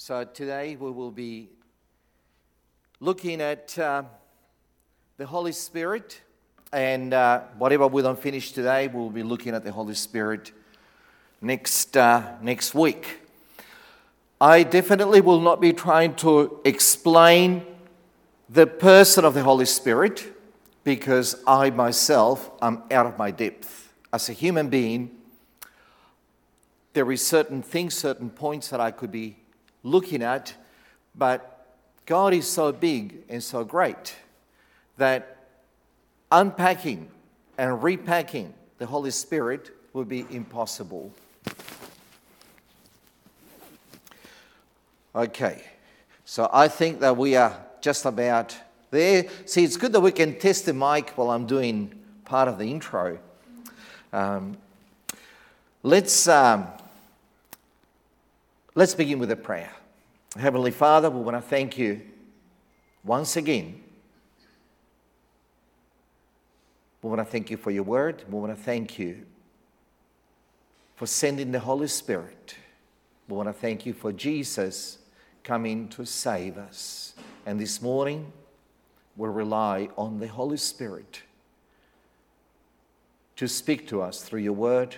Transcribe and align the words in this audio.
So 0.00 0.22
today 0.22 0.76
we 0.76 0.92
will 0.92 1.10
be 1.10 1.48
looking 3.00 3.40
at 3.40 3.76
uh, 3.76 4.04
the 5.16 5.26
Holy 5.26 5.50
Spirit, 5.50 6.20
and 6.72 7.12
uh, 7.12 7.40
whatever 7.58 7.88
we 7.88 8.02
don't 8.02 8.16
finish 8.16 8.52
today, 8.52 8.86
we'll 8.86 9.10
be 9.10 9.24
looking 9.24 9.56
at 9.56 9.64
the 9.64 9.72
Holy 9.72 9.96
Spirit 9.96 10.52
next 11.40 11.96
uh, 11.96 12.36
next 12.40 12.76
week. 12.76 13.22
I 14.40 14.62
definitely 14.62 15.20
will 15.20 15.40
not 15.40 15.60
be 15.60 15.72
trying 15.72 16.14
to 16.18 16.60
explain 16.64 17.66
the 18.48 18.68
person 18.68 19.24
of 19.24 19.34
the 19.34 19.42
Holy 19.42 19.66
Spirit 19.66 20.32
because 20.84 21.42
I 21.44 21.70
myself 21.70 22.52
am 22.62 22.84
out 22.92 23.06
of 23.06 23.18
my 23.18 23.32
depth 23.32 23.92
as 24.12 24.28
a 24.28 24.32
human 24.32 24.68
being. 24.68 25.10
There 26.92 27.10
is 27.10 27.26
certain 27.26 27.62
things, 27.62 27.94
certain 27.94 28.30
points 28.30 28.68
that 28.68 28.80
I 28.80 28.92
could 28.92 29.10
be 29.10 29.38
looking 29.82 30.22
at, 30.22 30.54
but 31.14 31.66
God 32.06 32.32
is 32.32 32.46
so 32.46 32.72
big 32.72 33.24
and 33.28 33.42
so 33.42 33.64
great 33.64 34.16
that 34.96 35.36
unpacking 36.30 37.08
and 37.56 37.82
repacking 37.82 38.54
the 38.78 38.86
Holy 38.86 39.10
Spirit 39.10 39.70
would 39.92 40.08
be 40.08 40.26
impossible. 40.30 41.12
Okay, 45.14 45.64
so 46.24 46.48
I 46.52 46.68
think 46.68 47.00
that 47.00 47.16
we 47.16 47.34
are 47.34 47.58
just 47.80 48.04
about 48.04 48.56
there. 48.90 49.26
See, 49.46 49.64
it's 49.64 49.76
good 49.76 49.92
that 49.92 50.00
we 50.00 50.12
can 50.12 50.38
test 50.38 50.66
the 50.66 50.72
mic 50.72 51.10
while 51.10 51.30
I'm 51.30 51.46
doing 51.46 51.92
part 52.24 52.48
of 52.48 52.58
the 52.58 52.70
intro. 52.70 53.18
Um, 54.12 54.56
let's, 55.82 56.28
um, 56.28 56.68
let's 58.78 58.94
begin 58.94 59.18
with 59.18 59.28
a 59.32 59.36
prayer. 59.36 59.72
Heavenly 60.38 60.70
Father, 60.70 61.10
we 61.10 61.20
want 61.20 61.36
to 61.36 61.40
thank 61.40 61.76
you 61.78 62.00
once 63.02 63.36
again. 63.36 63.82
We 67.02 67.08
want 67.08 67.20
to 67.20 67.24
thank 67.24 67.50
you 67.50 67.56
for 67.56 67.72
your 67.72 67.82
word. 67.82 68.22
We 68.30 68.38
want 68.38 68.56
to 68.56 68.62
thank 68.62 68.96
you 68.96 69.26
for 70.94 71.08
sending 71.08 71.50
the 71.50 71.58
Holy 71.58 71.88
Spirit. 71.88 72.54
We 73.28 73.36
want 73.36 73.48
to 73.48 73.52
thank 73.52 73.84
you 73.84 73.92
for 73.92 74.12
Jesus 74.12 74.98
coming 75.42 75.88
to 75.88 76.06
save 76.06 76.56
us. 76.56 77.14
And 77.46 77.58
this 77.58 77.82
morning, 77.82 78.32
we 79.16 79.28
rely 79.28 79.88
on 79.98 80.20
the 80.20 80.28
Holy 80.28 80.56
Spirit 80.56 81.22
to 83.34 83.48
speak 83.48 83.88
to 83.88 84.02
us 84.02 84.22
through 84.22 84.42
your 84.42 84.52
word 84.52 84.94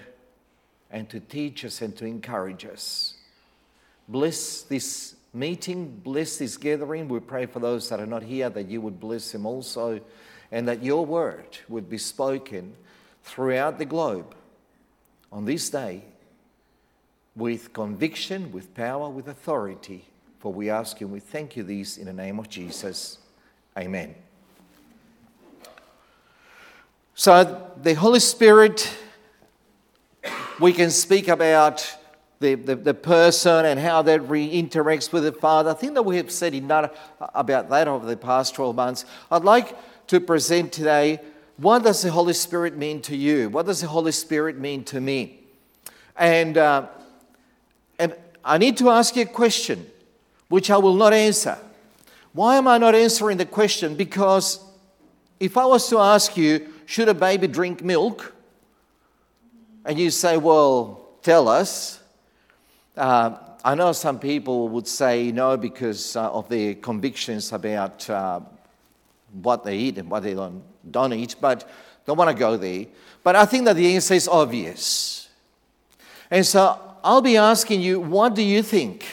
and 0.91 1.09
to 1.09 1.19
teach 1.19 1.65
us 1.65 1.81
and 1.81 1.97
to 1.97 2.05
encourage 2.05 2.67
us. 2.67 3.15
Bless 4.11 4.63
this 4.63 5.15
meeting, 5.33 6.01
bless 6.03 6.39
this 6.39 6.57
gathering. 6.57 7.07
We 7.07 7.21
pray 7.21 7.47
for 7.47 7.61
those 7.61 7.89
that 7.91 8.01
are 8.01 8.07
not 8.07 8.25
here 8.25 8.51
that 8.51 8.67
you 8.67 8.81
would 8.81 8.99
bless 8.99 9.31
them 9.31 9.47
also, 9.47 10.01
and 10.51 10.67
that 10.67 10.83
your 10.83 11.07
word 11.07 11.59
would 11.69 11.89
be 11.89 11.97
spoken 11.97 12.75
throughout 13.23 13.79
the 13.79 13.85
globe 13.85 14.35
on 15.31 15.45
this 15.45 15.71
day 15.71 16.03
with 17.37 17.73
conviction, 17.73 18.51
with 18.51 18.75
power, 18.75 19.09
with 19.09 19.29
authority. 19.29 20.05
For 20.41 20.53
we 20.53 20.71
ask 20.71 21.01
you 21.01 21.07
and 21.07 21.15
we 21.15 21.21
thank 21.21 21.57
you 21.57 21.63
these 21.63 21.97
in 21.97 22.07
the 22.07 22.13
name 22.13 22.41
of 22.41 22.49
Jesus. 22.49 23.19
Amen. 23.79 24.17
So, 27.15 27.71
the 27.81 27.95
Holy 27.95 28.19
Spirit, 28.19 28.93
we 30.59 30.73
can 30.73 30.91
speak 30.91 31.29
about 31.29 31.97
the, 32.41 32.55
the, 32.55 32.75
the, 32.75 32.95
person 32.95 33.67
and 33.67 33.79
how 33.79 34.01
that 34.03 34.23
re- 34.23 34.63
interacts 34.63 35.13
with 35.13 35.25
the 35.25 35.33
Father. 35.33 35.71
I 35.71 35.75
think 35.75 35.93
that 35.95 36.03
we 36.03 36.17
have 36.17 36.31
said 36.31 36.55
enough 36.55 36.91
about 37.35 37.69
that 37.69 37.87
over 37.87 38.07
the 38.07 38.17
past 38.17 38.55
12 38.55 38.75
months. 38.75 39.05
I'd 39.31 39.45
like 39.45 39.77
to 40.07 40.21
present 40.21 40.73
today 40.73 41.21
what 41.59 41.83
does 41.83 42.01
the 42.01 42.11
Holy 42.11 42.33
Spirit 42.33 42.79
mean 42.79 43.03
to 43.03 43.15
you? 43.15 43.51
What 43.51 43.67
does 43.67 43.83
the 43.83 43.87
Holy 43.87 44.13
Spirit 44.13 44.59
mean 44.59 44.85
to 44.85 45.01
me? 45.01 45.41
And, 46.17 46.57
uh, 46.57 46.87
and 47.99 48.15
I 48.43 48.57
need 48.57 48.79
to 48.79 48.89
ask 48.89 49.15
you 49.15 49.23
a 49.23 49.27
question, 49.27 49.87
which 50.49 50.71
I 50.71 50.79
will 50.79 50.95
not 50.95 51.13
answer. 51.13 51.59
Why 52.33 52.57
am 52.57 52.67
I 52.67 52.79
not 52.79 52.95
answering 52.95 53.37
the 53.37 53.45
question? 53.45 53.95
Because 53.95 54.65
if 55.39 55.59
I 55.59 55.67
was 55.67 55.87
to 55.91 55.99
ask 55.99 56.39
you, 56.39 56.73
should 56.87 57.11
a 57.11 57.15
baby 57.15 57.47
drink 57.47 57.85
milk? 57.85 58.35
And 59.85 59.99
you 59.99 60.11
say, 60.11 60.39
well, 60.39 61.11
tell 61.23 61.47
us 61.47 62.00
uh, 63.01 63.39
I 63.65 63.75
know 63.75 63.93
some 63.93 64.19
people 64.19 64.69
would 64.69 64.87
say 64.87 65.33
no 65.33 65.57
because 65.57 66.17
uh, 66.17 66.31
of 66.31 66.49
their 66.49 66.75
convictions 66.75 67.53
about 67.53 68.09
uh, 68.11 68.41
what 69.43 69.65
they 69.65 69.77
eat 69.77 69.99
and 69.99 70.11
what 70.11 70.23
they 70.23 70.35
don't, 70.35 70.63
don't 70.91 71.13
eat, 71.15 71.37
but 71.41 71.69
don't 72.05 72.19
want 72.19 72.29
to 72.29 72.39
go 72.39 72.57
there. 72.59 72.87
But 73.23 73.37
I 73.37 73.47
think 73.47 73.65
that 73.65 73.77
the 73.77 73.95
answer 73.95 74.15
is 74.15 74.29
obvious. 74.29 75.29
And 76.31 76.45
so 76.45 76.79
I'll 77.03 77.23
be 77.23 77.39
asking 77.39 77.81
you, 77.81 78.01
what 78.01 78.35
do 78.35 78.43
you 78.43 78.63
think? 78.63 79.05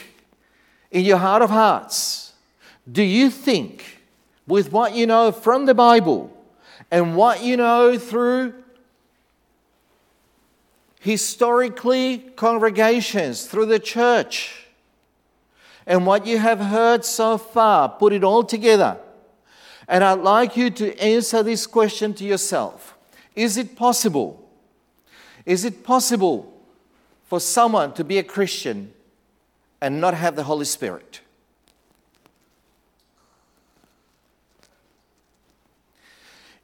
In 0.90 1.04
your 1.04 1.18
heart 1.18 1.42
of 1.42 1.50
hearts, 1.50 2.32
do 2.90 3.02
you 3.02 3.30
think, 3.30 4.02
with 4.46 4.72
what 4.72 4.94
you 4.94 5.06
know 5.06 5.32
from 5.32 5.66
the 5.66 5.74
Bible 5.74 6.34
and 6.90 7.16
what 7.16 7.42
you 7.42 7.56
know 7.56 7.98
through 7.98 8.54
historically 11.00 12.18
congregations 12.36 13.46
through 13.46 13.66
the 13.66 13.78
church. 13.78 14.66
And 15.86 16.06
what 16.06 16.26
you 16.26 16.38
have 16.38 16.58
heard 16.58 17.04
so 17.04 17.38
far, 17.38 17.88
put 17.88 18.12
it 18.12 18.22
all 18.22 18.44
together. 18.44 18.98
And 19.86 20.04
I'd 20.04 20.18
like 20.18 20.56
you 20.56 20.68
to 20.70 20.98
answer 20.98 21.42
this 21.42 21.66
question 21.66 22.12
to 22.14 22.24
yourself 22.24 22.96
Is 23.34 23.56
it 23.56 23.76
possible? 23.76 24.44
Is 25.46 25.64
it 25.64 25.82
possible 25.82 26.52
for 27.24 27.40
someone 27.40 27.94
to 27.94 28.04
be 28.04 28.18
a 28.18 28.22
Christian 28.22 28.92
and 29.80 30.00
not 30.00 30.12
have 30.12 30.36
the 30.36 30.42
Holy 30.42 30.66
Spirit? 30.66 31.20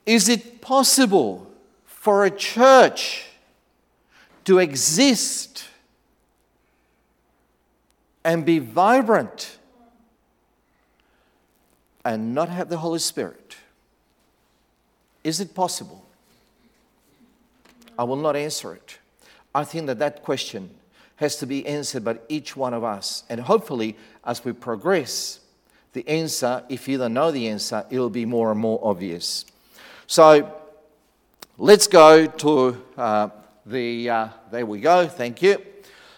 Is 0.05 0.29
it 0.29 0.61
possible 0.61 1.51
for 1.87 2.27
a 2.27 2.31
church 2.31 3.25
to 4.45 4.59
exist 4.59 5.65
and 8.25 8.45
be 8.45 8.59
vibrant 8.59 9.59
and 12.05 12.35
not 12.35 12.49
have 12.49 12.69
the 12.69 12.79
Holy 12.79 12.99
Spirit? 12.99 13.57
Is 15.23 15.41
it 15.41 15.55
possible? 15.55 16.07
I 17.99 18.05
will 18.05 18.17
not 18.17 18.37
answer 18.37 18.75
it. 18.75 18.99
I 19.55 19.65
think 19.65 19.87
that 19.87 19.99
that 20.01 20.23
question 20.23 20.71
has 21.17 21.37
to 21.37 21.47
be 21.47 21.67
answered 21.67 22.05
by 22.05 22.19
each 22.29 22.57
one 22.57 22.75
of 22.75 22.83
us. 22.83 23.23
And 23.31 23.41
hopefully, 23.41 23.97
as 24.25 24.45
we 24.45 24.53
progress, 24.53 25.41
the 25.93 26.07
answer, 26.09 26.65
if 26.69 26.89
you 26.89 26.99
don't 26.99 27.15
know 27.15 27.31
the 27.31 27.49
answer, 27.49 27.87
it 27.89 27.99
will 27.99 28.11
be 28.11 28.27
more 28.27 28.51
and 28.51 28.61
more 28.61 28.81
obvious. 28.83 29.45
So 30.09 30.53
let's 31.57 31.87
go 31.87 32.27
to 32.27 32.83
uh, 32.97 33.29
the, 33.67 34.11
uh, 34.11 34.29
there 34.51 34.67
we 34.67 34.81
go, 34.81 35.07
thank 35.07 35.43
you. 35.43 35.63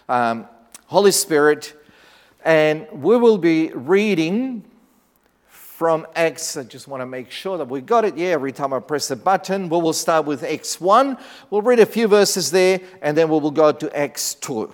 Um, 0.09 0.47
Holy 0.87 1.11
Spirit. 1.11 1.73
And 2.43 2.87
we 2.91 3.17
will 3.17 3.37
be 3.37 3.69
reading 3.73 4.63
from 5.49 6.07
Acts. 6.15 6.57
I 6.57 6.63
just 6.63 6.87
want 6.87 7.01
to 7.01 7.05
make 7.05 7.29
sure 7.29 7.57
that 7.57 7.67
we 7.67 7.81
got 7.81 8.05
it. 8.05 8.17
Yeah, 8.17 8.29
every 8.29 8.51
time 8.51 8.73
I 8.73 8.79
press 8.79 9.09
the 9.09 9.15
button, 9.15 9.69
we 9.69 9.79
will 9.79 9.93
start 9.93 10.25
with 10.25 10.43
Acts 10.43 10.79
1. 10.79 11.17
We'll 11.49 11.61
read 11.61 11.79
a 11.79 11.85
few 11.85 12.07
verses 12.07 12.51
there 12.51 12.79
and 13.01 13.17
then 13.17 13.29
we 13.29 13.39
will 13.39 13.51
go 13.51 13.71
to 13.71 13.97
Acts 13.97 14.33
2. 14.35 14.73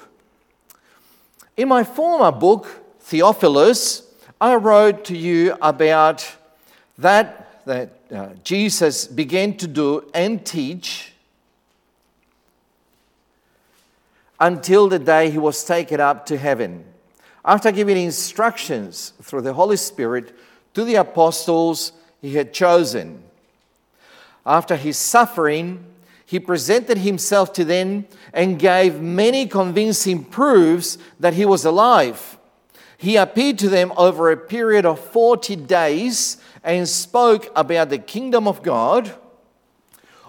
In 1.57 1.67
my 1.67 1.83
former 1.83 2.31
book, 2.31 2.67
Theophilus, 2.99 4.03
I 4.39 4.55
wrote 4.55 5.05
to 5.05 5.17
you 5.17 5.55
about 5.61 6.35
that 6.97 7.65
that 7.65 7.99
uh, 8.13 8.29
Jesus 8.43 9.07
began 9.07 9.55
to 9.57 9.67
do 9.67 10.09
and 10.13 10.45
teach 10.45 11.12
until 14.43 14.89
the 14.89 14.99
day 14.99 15.29
he 15.29 15.37
was 15.37 15.63
taken 15.63 16.01
up 16.01 16.25
to 16.25 16.37
heaven. 16.37 16.83
After 17.45 17.71
giving 17.71 17.95
instructions 17.95 19.13
through 19.21 19.43
the 19.43 19.53
Holy 19.53 19.77
Spirit 19.77 20.35
to 20.73 20.83
the 20.83 20.95
apostles 20.95 21.93
he 22.21 22.35
had 22.35 22.53
chosen. 22.53 23.23
After 24.45 24.75
his 24.75 24.97
suffering, 24.97 25.85
he 26.25 26.41
presented 26.41 26.97
himself 26.97 27.53
to 27.53 27.63
them 27.63 28.05
and 28.33 28.59
gave 28.59 28.99
many 28.99 29.47
convincing 29.47 30.25
proofs 30.25 30.97
that 31.21 31.35
he 31.35 31.45
was 31.45 31.63
alive. 31.63 32.37
He 32.97 33.15
appeared 33.15 33.59
to 33.59 33.69
them 33.69 33.93
over 33.95 34.29
a 34.29 34.35
period 34.35 34.85
of 34.85 34.99
40 34.99 35.55
days 35.55 36.35
and 36.65 36.89
spoke 36.89 37.49
about 37.55 37.89
the 37.89 37.97
kingdom 37.97 38.49
of 38.49 38.61
God. 38.61 39.09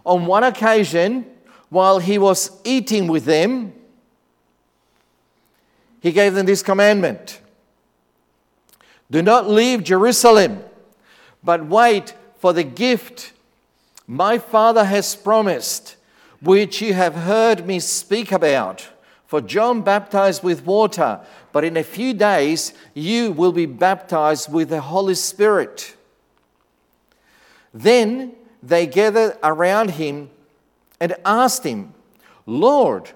On 0.07 0.27
one 0.27 0.45
occasion, 0.45 1.27
while 1.69 1.99
he 1.99 2.17
was 2.17 2.61
eating 2.63 3.09
with 3.09 3.25
them, 3.25 3.73
he 6.05 6.13
gave 6.13 6.35
them 6.35 6.45
this 6.45 6.63
commandment 6.63 7.41
Do 9.11 9.23
not 9.23 9.49
leave 9.49 9.83
Jerusalem, 9.83 10.63
but 11.43 11.65
wait 11.65 12.15
for 12.39 12.53
the 12.53 12.63
gift 12.63 13.33
my 14.07 14.37
Father 14.37 14.85
has 14.85 15.17
promised, 15.17 15.97
which 16.43 16.83
you 16.83 16.93
have 16.93 17.15
heard 17.15 17.67
me 17.67 17.81
speak 17.81 18.33
about. 18.33 18.87
For 19.27 19.41
John 19.41 19.81
baptized 19.81 20.43
with 20.43 20.67
water, 20.67 21.21
but 21.53 21.65
in 21.65 21.79
a 21.79 21.83
few 21.83 22.13
days 22.13 22.75
you 22.93 23.33
will 23.33 23.53
be 23.53 23.65
baptized 23.65 24.53
with 24.53 24.69
the 24.69 24.83
Holy 24.83 25.15
Spirit. 25.15 25.97
Then 27.73 28.35
they 28.63 28.87
gathered 28.87 29.39
around 29.43 29.93
him 29.93 30.29
and 31.01 31.17
asked 31.25 31.65
him, 31.65 31.95
Lord, 32.45 33.11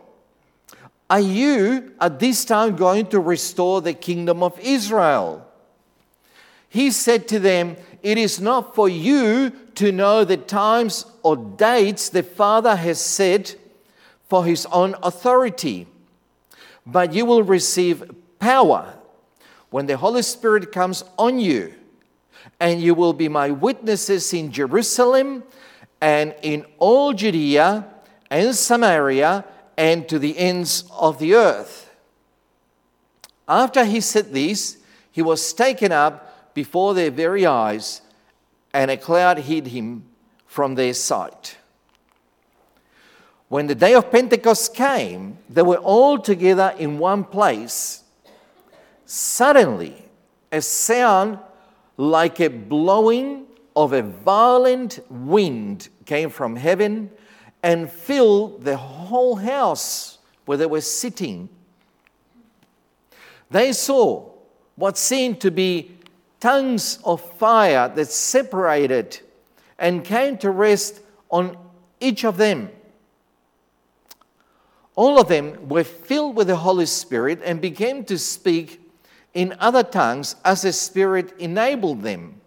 are 1.10 1.20
you 1.20 1.93
at 2.00 2.19
this 2.19 2.44
time 2.44 2.76
going 2.76 3.06
to 3.06 3.20
restore 3.20 3.81
the 3.81 3.94
kingdom 3.94 4.43
of 4.43 4.58
Israel? 4.60 5.46
He 6.69 6.90
said 6.90 7.28
to 7.28 7.38
them, 7.38 7.76
It 8.02 8.19
is 8.19 8.40
not 8.40 8.75
for 8.75 8.88
you 8.88 9.50
to 9.76 9.90
know 9.90 10.25
the 10.25 10.37
times 10.37 11.06
or 11.22 11.37
dates 11.37 12.10
the 12.10 12.22
Father 12.22 12.76
has 12.76 13.00
set 13.00 13.56
for 14.28 14.44
his 14.44 14.66
own 14.66 14.94
authority, 15.02 15.87
but 16.84 17.14
you 17.14 17.25
will 17.25 17.43
receive 17.43 18.11
power 18.38 18.94
when 19.70 19.87
the 19.87 19.96
Holy 19.96 20.22
Spirit 20.22 20.72
comes 20.72 21.04
on 21.19 21.38
you, 21.38 21.72
and 22.61 22.82
you 22.82 22.94
will 22.94 23.14
be 23.14 23.28
my 23.28 23.50
witnesses 23.50 24.32
in 24.34 24.52
Jerusalem 24.52 25.43
and 26.00 26.34
in 26.43 26.66
all 26.78 27.14
Judea 27.14 27.87
and 28.31 28.54
Samaria 28.54 29.44
and 29.78 30.08
to 30.08 30.19
the 30.19 30.36
ends 30.36 30.84
of 30.98 31.20
the 31.20 31.36
earth. 31.36 31.88
After 33.48 33.84
he 33.84 34.00
said 34.00 34.32
this, 34.32 34.78
he 35.12 35.22
was 35.22 35.52
taken 35.52 35.92
up 35.92 36.52
before 36.52 36.94
their 36.94 37.12
very 37.12 37.46
eyes, 37.46 38.02
and 38.75 38.90
a 38.90 38.96
cloud 38.96 39.38
hid 39.38 39.69
him 39.69 40.04
from 40.46 40.75
their 40.75 40.92
sight. 40.92 41.56
When 43.48 43.69
the 43.69 43.76
day 43.76 43.94
of 43.94 44.10
Pentecost 44.10 44.75
came, 44.75 45.38
they 45.48 45.62
were 45.62 45.76
all 45.76 46.19
together 46.19 46.75
in 46.76 46.98
one 46.98 47.22
place. 47.22 48.02
Suddenly, 49.06 49.94
a 50.50 50.60
sound 50.60 51.38
like 51.96 52.40
a 52.40 52.50
blowing 52.50 53.46
of 53.76 53.92
a 53.92 54.02
violent 54.02 54.98
wind 55.08 55.88
came 56.04 56.30
from 56.30 56.56
heaven 56.56 57.10
and 57.62 57.90
filled 57.90 58.64
the 58.64 58.76
whole 58.76 59.37
house 59.37 60.19
where 60.44 60.58
they 60.58 60.66
were 60.66 60.81
sitting. 60.81 61.49
They 63.50 63.72
saw 63.72 64.31
what 64.76 64.96
seemed 64.96 65.40
to 65.40 65.50
be 65.50 65.96
tongues 66.40 66.99
of 67.05 67.20
fire 67.34 67.88
that 67.88 68.06
separated 68.06 69.20
and 69.78 70.05
came 70.05 70.38
to 70.38 70.50
rest 70.50 71.00
on 71.31 71.56
each 72.00 72.25
of 72.25 72.37
them. 72.37 72.70
All 74.94 75.20
of 75.20 75.28
them 75.28 75.69
were 75.69 75.84
filled 75.84 76.37
with 76.37 76.49
the 76.49 76.56
Holy 76.56 76.87
Spirit 76.87 77.40
and 77.44 77.61
began 77.61 78.04
to 78.06 78.19
speak 78.19 78.81
in 79.34 79.54
other 79.61 79.82
tongues 79.84 80.34
as 80.44 80.62
the 80.62 80.72
Spirit 80.72 81.32
enabled 81.38 82.02
them. 82.02 82.38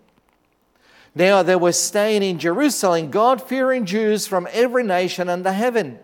Now 1.13 1.43
they 1.43 1.55
were 1.55 1.73
staying 1.73 2.23
in 2.23 2.39
Jerusalem, 2.39 3.11
God 3.11 3.41
fearing 3.41 3.85
Jews 3.85 4.27
from 4.27 4.47
every 4.51 4.83
nation 4.83 5.27
under 5.27 5.51
heaven. 5.51 5.99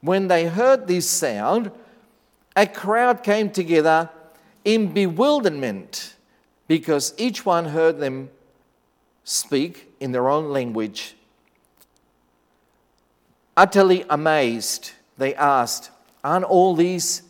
When 0.00 0.28
they 0.28 0.46
heard 0.46 0.86
this 0.86 1.08
sound, 1.08 1.70
a 2.54 2.66
crowd 2.66 3.22
came 3.22 3.50
together 3.50 4.10
in 4.64 4.92
bewilderment 4.92 6.14
because 6.68 7.14
each 7.16 7.46
one 7.46 7.66
heard 7.66 7.98
them 7.98 8.30
speak 9.24 9.92
in 10.00 10.12
their 10.12 10.28
own 10.28 10.50
language. 10.50 11.14
Utterly 13.56 14.04
amazed, 14.10 14.92
they 15.16 15.34
asked, 15.34 15.90
Aren't 16.22 16.44
all 16.44 16.74
these 16.74 17.22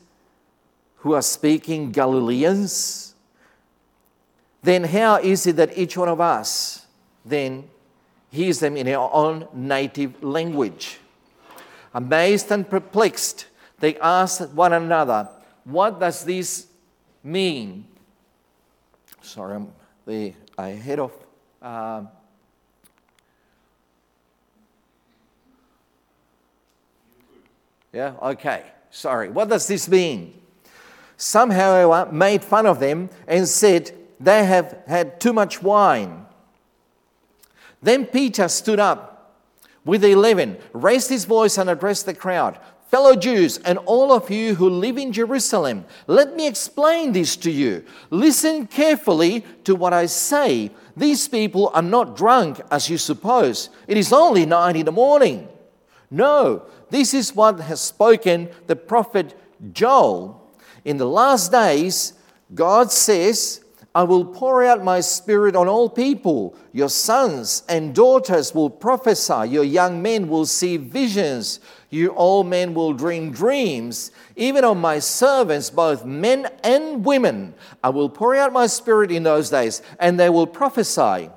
who 0.96 1.14
are 1.14 1.22
speaking 1.22 1.92
Galileans? 1.92 3.05
Then 4.66 4.82
how 4.82 5.20
is 5.20 5.46
it 5.46 5.54
that 5.56 5.78
each 5.78 5.96
one 5.96 6.08
of 6.08 6.20
us 6.20 6.86
then 7.24 7.68
hears 8.32 8.58
them 8.58 8.76
in 8.76 8.88
our 8.88 9.08
own 9.14 9.46
native 9.54 10.20
language? 10.24 10.98
Amazed 11.94 12.50
and 12.50 12.68
perplexed, 12.68 13.46
they 13.78 13.96
asked 13.98 14.50
one 14.50 14.72
another, 14.72 15.28
What 15.62 16.00
does 16.00 16.24
this 16.24 16.66
mean? 17.22 17.86
sorry, 19.22 19.54
I'm 19.54 19.72
the 20.04 20.32
ahead 20.58 20.98
of. 20.98 21.12
Um, 21.62 22.08
yeah, 27.92 28.14
okay, 28.20 28.64
sorry. 28.90 29.28
What 29.28 29.48
does 29.48 29.68
this 29.68 29.88
mean? 29.88 30.34
Some, 31.16 31.50
however, 31.50 32.10
made 32.10 32.42
fun 32.42 32.66
of 32.66 32.80
them 32.80 33.10
and 33.28 33.46
said 33.46 33.92
they 34.18 34.44
have 34.44 34.78
had 34.86 35.20
too 35.20 35.32
much 35.32 35.62
wine. 35.62 36.26
Then 37.82 38.06
Peter 38.06 38.48
stood 38.48 38.80
up 38.80 39.34
with 39.84 40.00
the 40.00 40.10
eleven, 40.10 40.56
raised 40.72 41.08
his 41.08 41.24
voice, 41.24 41.58
and 41.58 41.70
addressed 41.70 42.06
the 42.06 42.14
crowd 42.14 42.58
Fellow 42.88 43.16
Jews, 43.16 43.58
and 43.58 43.78
all 43.78 44.12
of 44.12 44.30
you 44.30 44.54
who 44.54 44.70
live 44.70 44.96
in 44.96 45.12
Jerusalem, 45.12 45.84
let 46.06 46.36
me 46.36 46.46
explain 46.46 47.12
this 47.12 47.36
to 47.38 47.50
you. 47.50 47.84
Listen 48.10 48.68
carefully 48.68 49.44
to 49.64 49.74
what 49.74 49.92
I 49.92 50.06
say. 50.06 50.70
These 50.96 51.26
people 51.26 51.70
are 51.74 51.82
not 51.82 52.16
drunk 52.16 52.60
as 52.70 52.88
you 52.88 52.96
suppose. 52.96 53.70
It 53.88 53.96
is 53.96 54.12
only 54.12 54.46
nine 54.46 54.76
in 54.76 54.84
the 54.84 54.92
morning. 54.92 55.48
No, 56.12 56.62
this 56.90 57.12
is 57.12 57.34
what 57.34 57.58
has 57.58 57.80
spoken 57.80 58.50
the 58.68 58.76
prophet 58.76 59.36
Joel. 59.72 60.48
In 60.84 60.96
the 60.96 61.08
last 61.08 61.50
days, 61.50 62.12
God 62.54 62.92
says, 62.92 63.64
I 63.96 64.02
will 64.02 64.26
pour 64.26 64.62
out 64.62 64.84
my 64.84 65.00
spirit 65.00 65.56
on 65.56 65.68
all 65.68 65.88
people. 65.88 66.54
Your 66.74 66.90
sons 66.90 67.62
and 67.66 67.94
daughters 67.94 68.54
will 68.54 68.68
prophesy. 68.68 69.48
Your 69.48 69.64
young 69.64 70.02
men 70.02 70.28
will 70.28 70.44
see 70.44 70.76
visions. 70.76 71.60
You 71.88 72.12
old 72.14 72.46
men 72.46 72.74
will 72.74 72.92
dream 72.92 73.30
dreams. 73.30 74.10
Even 74.36 74.64
on 74.64 74.76
my 74.76 74.98
servants, 74.98 75.70
both 75.70 76.04
men 76.04 76.46
and 76.62 77.06
women, 77.06 77.54
I 77.82 77.88
will 77.88 78.10
pour 78.10 78.36
out 78.36 78.52
my 78.52 78.66
spirit 78.66 79.10
in 79.10 79.22
those 79.22 79.48
days, 79.48 79.80
and 79.98 80.20
they 80.20 80.28
will 80.28 80.46
prophesy. 80.46 81.30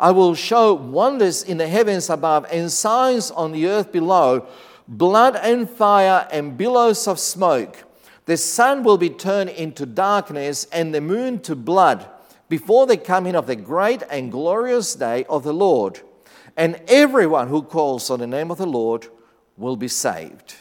I 0.00 0.10
will 0.10 0.34
show 0.34 0.74
wonders 0.74 1.44
in 1.44 1.56
the 1.56 1.68
heavens 1.68 2.10
above 2.10 2.46
and 2.50 2.72
signs 2.72 3.30
on 3.30 3.52
the 3.52 3.68
earth 3.68 3.92
below 3.92 4.48
blood 4.88 5.36
and 5.36 5.70
fire 5.70 6.26
and 6.32 6.56
billows 6.56 7.06
of 7.06 7.20
smoke. 7.20 7.85
The 8.26 8.36
sun 8.36 8.82
will 8.82 8.98
be 8.98 9.10
turned 9.10 9.50
into 9.50 9.86
darkness 9.86 10.66
and 10.72 10.94
the 10.94 11.00
moon 11.00 11.40
to 11.40 11.56
blood 11.56 12.06
before 12.48 12.86
the 12.86 12.96
coming 12.96 13.34
of 13.34 13.46
the 13.46 13.56
great 13.56 14.02
and 14.10 14.30
glorious 14.30 14.94
day 14.94 15.24
of 15.28 15.44
the 15.44 15.54
Lord. 15.54 16.00
And 16.56 16.80
everyone 16.88 17.48
who 17.48 17.62
calls 17.62 18.10
on 18.10 18.20
the 18.20 18.26
name 18.26 18.50
of 18.50 18.58
the 18.58 18.66
Lord 18.66 19.06
will 19.56 19.76
be 19.76 19.88
saved. 19.88 20.56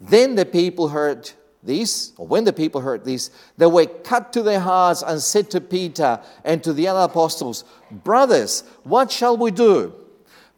Then 0.00 0.34
the 0.34 0.46
people 0.46 0.88
heard 0.88 1.30
this, 1.62 2.12
or 2.16 2.26
when 2.26 2.44
the 2.44 2.52
people 2.52 2.80
heard 2.80 3.04
this, 3.04 3.30
they 3.56 3.66
were 3.66 3.86
cut 3.86 4.32
to 4.34 4.42
their 4.42 4.60
hearts 4.60 5.02
and 5.02 5.20
said 5.20 5.50
to 5.50 5.60
Peter 5.60 6.20
and 6.44 6.62
to 6.62 6.72
the 6.72 6.86
other 6.88 7.10
apostles, 7.10 7.64
Brothers, 7.90 8.64
what 8.82 9.10
shall 9.10 9.36
we 9.36 9.50
do? 9.50 9.94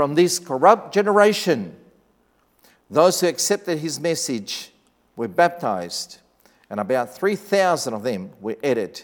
from 0.00 0.14
this 0.14 0.38
corrupt 0.38 0.94
generation. 0.94 1.76
Those 2.88 3.20
who 3.20 3.26
accepted 3.26 3.80
his 3.80 4.00
message 4.00 4.72
were 5.14 5.28
baptized, 5.28 6.20
and 6.70 6.80
about 6.80 7.14
3,000 7.14 7.92
of 7.92 8.02
them 8.02 8.30
were 8.40 8.56
added 8.64 9.02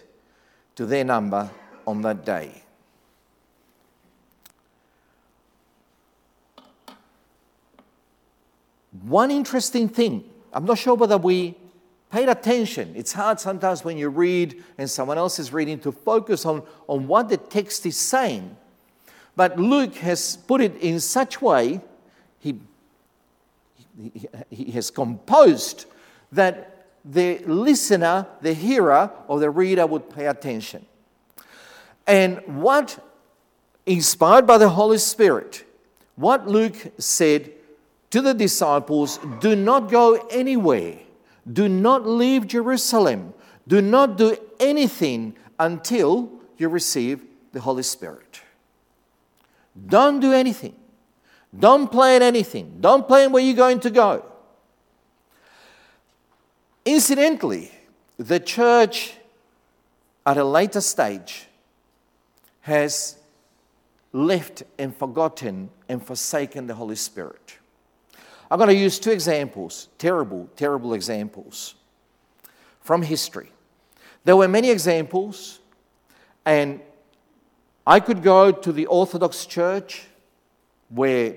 to 0.75 0.87
their 0.87 1.05
number 1.05 1.51
on 1.87 2.01
that 2.01 2.25
day. 2.25 2.63
One 9.03 9.31
interesting 9.31 9.91
thing, 9.91 10.25
I'm 10.51 10.65
not 10.65 10.79
sure 10.79 10.95
whether 10.95 11.19
we 11.19 11.57
paid 12.11 12.31
attention. 12.31 12.95
It's 12.97 13.13
hard 13.13 13.39
sometimes 13.39 13.85
when 13.85 13.99
you 13.99 14.09
read 14.09 14.65
and 14.79 14.89
someone 14.89 15.19
else 15.19 15.39
is 15.39 15.53
reading 15.53 15.79
to 15.81 15.93
focus 15.93 16.47
on, 16.47 16.63
on 16.89 17.07
what 17.07 17.29
the 17.29 17.37
text 17.37 17.85
is 17.85 17.99
saying. 17.99 18.57
But 19.37 19.59
Luke 19.59 19.95
has 19.97 20.37
put 20.37 20.61
it 20.63 20.77
in 20.79 20.99
such 20.99 21.43
way, 21.43 21.81
he, 22.41 22.59
he, 24.01 24.29
he 24.51 24.71
has 24.73 24.91
composed 24.91 25.85
that 26.33 26.87
the 27.05 27.39
listener, 27.47 28.27
the 28.41 28.55
hearer, 28.55 29.11
or 29.29 29.39
the 29.39 29.51
reader 29.51 29.87
would 29.87 30.11
pay 30.11 30.27
attention. 30.27 30.87
And 32.07 32.41
what, 32.47 32.99
inspired 33.85 34.47
by 34.47 34.59
the 34.59 34.71
Holy 34.71 34.99
Spirit, 34.99 35.65
what 36.17 36.49
Luke 36.49 36.77
said 36.99 37.53
to 38.11 38.21
the 38.23 38.35
disciples 38.35 39.19
do 39.41 39.55
not 39.55 39.91
go 39.91 40.15
anywhere, 40.31 40.99
do 41.53 41.69
not 41.69 42.07
leave 42.07 42.47
Jerusalem, 42.47 43.35
do 43.69 43.83
not 43.83 44.17
do 44.17 44.37
anything 44.59 45.37
until 45.59 46.31
you 46.57 46.69
receive 46.69 47.21
the 47.53 47.61
Holy 47.61 47.83
Spirit. 47.83 48.41
Don't 49.85 50.21
do 50.21 50.33
anything. 50.33 50.75
Don't 51.59 51.91
plan 51.91 52.23
anything. 52.23 52.79
Don't 52.81 53.07
plan 53.07 53.33
where 53.33 53.43
you're 53.43 53.55
going 53.55 53.81
to 53.81 53.91
go. 53.91 54.25
Incidentally, 56.85 57.71
the 58.17 58.41
church 58.41 59.15
at 60.25 60.37
a 60.37 60.45
later 60.45 60.81
stage 60.81 61.47
has 62.61 63.17
left 64.13 64.63
and 64.79 64.97
forgotten 64.97 65.71
and 65.89 66.05
forsaken 66.05 66.67
the 66.67 66.75
Holy 66.75 66.97
Spirit. 66.97 67.59
I'm 68.51 68.59
going 68.59 68.69
to 68.71 68.77
use 68.77 68.99
two 68.99 69.11
examples, 69.11 69.89
terrible, 69.99 70.49
terrible 70.57 70.95
examples 70.95 71.75
from 72.81 73.03
history. 73.03 73.51
There 74.25 74.37
were 74.37 74.49
many 74.49 74.71
examples, 74.71 75.61
and 76.45 76.81
I 77.87 78.01
could 78.01 78.23
go 78.23 78.51
to 78.51 78.73
the 78.73 78.87
Orthodox 78.87 79.47
Church 79.47 80.07
where 80.89 81.37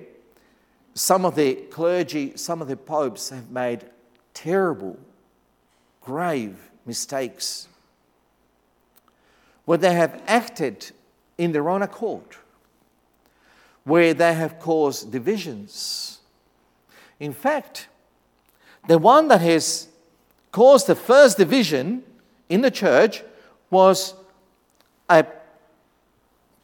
some 0.96 1.24
of 1.24 1.36
the 1.36 1.53
clergy, 1.53 2.34
some 2.36 2.62
of 2.62 2.68
the 2.68 2.75
popes 2.75 3.29
have 3.29 3.51
made 3.51 3.86
terrible, 4.34 4.98
grave 6.01 6.58
mistakes, 6.86 7.68
where 9.65 9.77
they 9.77 9.94
have 9.94 10.22
acted 10.25 10.91
in 11.38 11.51
their 11.51 11.70
own 11.70 11.84
accord, 11.84 12.25
where 13.84 14.15
they 14.15 14.34
have 14.34 14.60
caused 14.60 15.12
divisions. 15.12 16.20
In 17.20 17.32
fact, 17.32 17.88
the 18.88 18.98
one 18.98 19.27
that 19.27 19.41
has 19.41 19.88
caused 20.51 20.88
the 20.88 20.96
first 20.96 21.38
division 21.38 22.03
in 22.50 22.62
the 22.62 22.72
church 22.72 23.24
was 23.70 24.15
a 25.08 25.24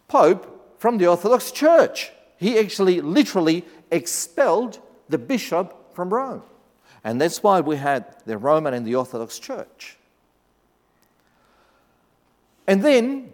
pope 0.08 0.80
from 0.80 0.98
the 0.98 1.08
Orthodox 1.08 1.52
Church. 1.52 2.12
He 2.38 2.60
actually 2.60 3.02
literally 3.02 3.66
expelled 3.92 4.80
the 5.10 5.18
bishop 5.18 5.94
from 5.94 6.14
Rome. 6.14 6.44
And 7.04 7.22
that's 7.22 7.42
why 7.44 7.62
we 7.62 7.78
had 7.78 8.16
the 8.26 8.38
Roman 8.38 8.74
and 8.74 8.86
the 8.86 8.96
Orthodox 8.96 9.40
Church. 9.40 9.98
And 12.68 12.84
then, 12.84 13.32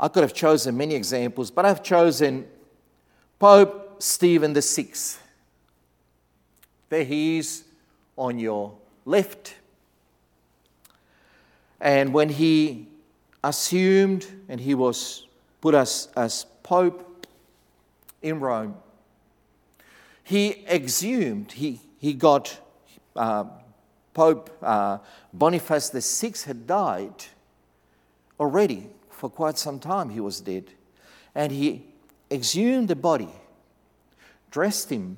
I 0.00 0.08
could 0.08 0.22
have 0.22 0.34
chosen 0.34 0.76
many 0.76 0.94
examples, 0.94 1.50
but 1.50 1.64
I've 1.64 1.82
chosen 1.82 2.46
Pope 3.38 4.02
Stephen 4.02 4.54
VI. 4.54 4.92
There 6.88 7.04
he 7.04 7.38
is 7.38 7.64
on 8.16 8.38
your 8.38 8.74
left. 9.04 9.54
And 11.80 12.14
when 12.14 12.28
he 12.28 12.88
assumed 13.42 14.26
and 14.48 14.60
he 14.60 14.74
was 14.74 15.26
put 15.60 15.74
as, 15.74 16.08
as 16.16 16.46
Pope 16.62 17.26
in 18.20 18.40
Rome, 18.40 18.76
he 20.22 20.64
exhumed, 20.68 21.52
he, 21.52 21.80
he 21.98 22.14
got 22.14 22.58
uh, 23.16 23.44
Pope 24.14 24.50
uh, 24.62 24.98
Boniface 25.32 25.90
VI 25.90 26.34
had 26.46 26.66
died 26.66 27.24
already 28.38 28.88
for 29.10 29.30
quite 29.30 29.56
some 29.56 29.78
time, 29.78 30.10
he 30.10 30.18
was 30.18 30.40
dead. 30.40 30.64
And 31.34 31.52
he 31.52 31.86
exhumed 32.30 32.88
the 32.88 32.96
body, 32.96 33.28
dressed 34.50 34.90
him 34.90 35.16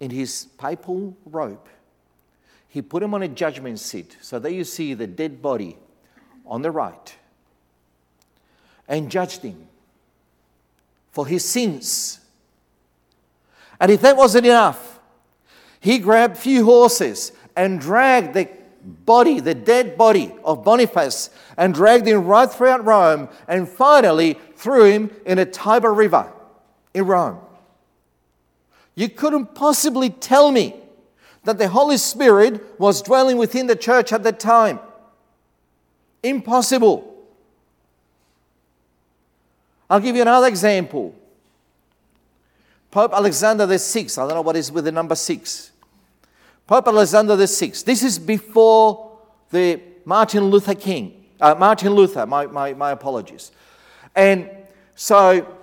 in 0.00 0.10
his 0.10 0.46
papal 0.56 1.14
robe. 1.26 1.68
He 2.68 2.80
put 2.80 3.02
him 3.02 3.12
on 3.12 3.22
a 3.22 3.28
judgment 3.28 3.80
seat. 3.80 4.16
So 4.22 4.38
there 4.38 4.50
you 4.50 4.64
see 4.64 4.94
the 4.94 5.06
dead 5.06 5.42
body 5.42 5.76
on 6.46 6.62
the 6.62 6.70
right 6.70 7.17
and 8.88 9.10
judged 9.10 9.42
him 9.42 9.66
for 11.10 11.26
his 11.26 11.44
sins. 11.44 12.20
And 13.80 13.90
if 13.90 14.00
that 14.00 14.16
wasn't 14.16 14.46
enough, 14.46 14.98
he 15.80 15.98
grabbed 15.98 16.36
few 16.36 16.64
horses 16.64 17.32
and 17.54 17.80
dragged 17.80 18.34
the 18.34 18.48
body, 18.82 19.40
the 19.40 19.54
dead 19.54 19.96
body 19.96 20.32
of 20.44 20.64
Boniface, 20.64 21.30
and 21.56 21.74
dragged 21.74 22.06
him 22.06 22.24
right 22.24 22.50
throughout 22.50 22.84
Rome 22.84 23.28
and 23.46 23.68
finally 23.68 24.38
threw 24.56 24.84
him 24.84 25.10
in 25.26 25.38
a 25.38 25.44
Tiber 25.44 25.92
River 25.92 26.32
in 26.94 27.06
Rome. 27.06 27.38
You 28.94 29.08
couldn't 29.08 29.54
possibly 29.54 30.10
tell 30.10 30.50
me 30.50 30.74
that 31.44 31.58
the 31.58 31.68
Holy 31.68 31.96
Spirit 31.96 32.80
was 32.80 33.02
dwelling 33.02 33.36
within 33.36 33.68
the 33.68 33.76
church 33.76 34.12
at 34.12 34.24
that 34.24 34.40
time. 34.40 34.80
Impossible. 36.22 37.17
I'll 39.90 40.00
give 40.00 40.16
you 40.16 40.22
another 40.22 40.46
example. 40.46 41.14
Pope 42.90 43.12
Alexander 43.12 43.66
the 43.66 43.78
Sixth. 43.78 44.18
I 44.18 44.22
don't 44.22 44.34
know 44.34 44.42
what 44.42 44.56
is 44.56 44.72
with 44.72 44.84
the 44.84 44.92
number 44.92 45.14
six. 45.14 45.72
Pope 46.66 46.88
Alexander 46.88 47.36
the 47.36 47.46
Sixth. 47.46 47.84
this 47.84 48.02
is 48.02 48.18
before 48.18 49.18
the 49.50 49.80
Martin 50.04 50.44
Luther 50.44 50.74
King, 50.74 51.24
uh, 51.40 51.54
Martin 51.54 51.94
Luther, 51.94 52.26
my, 52.26 52.46
my, 52.46 52.72
my 52.74 52.90
apologies. 52.92 53.50
And 54.14 54.48
so 54.94 55.54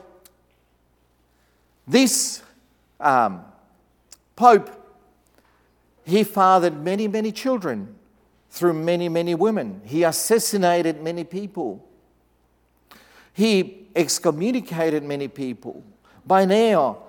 this 1.88 2.42
um, 3.00 3.44
Pope, 4.36 4.70
he 6.04 6.24
fathered 6.24 6.84
many, 6.84 7.08
many 7.08 7.32
children 7.32 7.96
through 8.50 8.74
many, 8.74 9.10
many 9.10 9.36
women. 9.36 9.82
He 9.86 10.04
assassinated 10.04 11.02
many 11.02 11.24
people. 11.24 11.86
He 13.36 13.88
excommunicated 13.94 15.04
many 15.04 15.28
people. 15.28 15.84
By 16.26 16.46
now, 16.46 17.00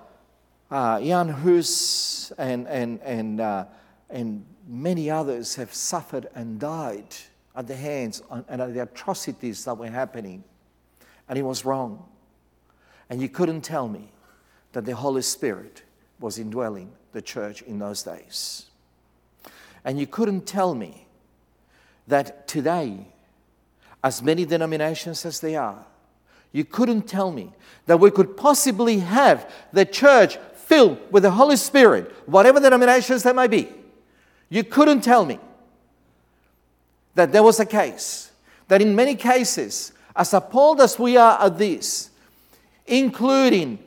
uh, 0.69 0.99
Jan 0.99 1.29
Hus 1.29 2.33
and, 2.37 2.67
and, 2.67 2.99
and, 3.01 3.39
uh, 3.39 3.65
and 4.09 4.45
many 4.67 5.09
others 5.09 5.55
have 5.55 5.73
suffered 5.73 6.27
and 6.35 6.59
died 6.59 7.15
at 7.55 7.65
the 7.65 7.77
hands 7.77 8.21
and 8.29 8.61
at 8.61 8.73
the 8.73 8.81
atrocities 8.83 9.63
that 9.63 9.75
were 9.75 9.89
happening. 9.89 10.43
And 11.29 11.37
he 11.37 11.43
was 11.43 11.63
wrong. 11.63 12.03
And 13.09 13.21
you 13.21 13.29
couldn't 13.29 13.61
tell 13.61 13.87
me 13.87 14.11
that 14.73 14.83
the 14.83 14.95
Holy 14.95 15.21
Spirit 15.21 15.83
was 16.19 16.39
indwelling 16.39 16.91
the 17.13 17.21
church 17.21 17.61
in 17.61 17.79
those 17.79 18.03
days. 18.03 18.65
And 19.85 19.97
you 19.97 20.07
couldn't 20.07 20.45
tell 20.45 20.75
me 20.75 21.07
that 22.07 22.49
today, 22.49 23.07
as 24.03 24.21
many 24.21 24.43
denominations 24.43 25.25
as 25.25 25.39
they 25.39 25.55
are, 25.55 25.85
you 26.51 26.65
couldn't 26.65 27.03
tell 27.03 27.31
me 27.31 27.51
that 27.85 27.99
we 27.99 28.11
could 28.11 28.37
possibly 28.37 28.99
have 28.99 29.51
the 29.71 29.85
church 29.85 30.37
filled 30.55 30.99
with 31.11 31.23
the 31.23 31.31
Holy 31.31 31.55
Spirit, 31.55 32.11
whatever 32.25 32.59
the 32.59 32.69
denominations 32.69 33.23
there 33.23 33.33
may 33.33 33.47
be. 33.47 33.69
You 34.49 34.63
couldn't 34.63 35.01
tell 35.01 35.25
me 35.25 35.39
that 37.15 37.31
there 37.31 37.43
was 37.43 37.59
a 37.59 37.65
case, 37.65 38.31
that 38.67 38.81
in 38.81 38.95
many 38.95 39.15
cases, 39.15 39.93
as 40.15 40.33
appalled 40.33 40.81
as 40.81 40.99
we 40.99 41.17
are 41.17 41.41
at 41.41 41.57
this, 41.57 42.09
including 42.85 43.79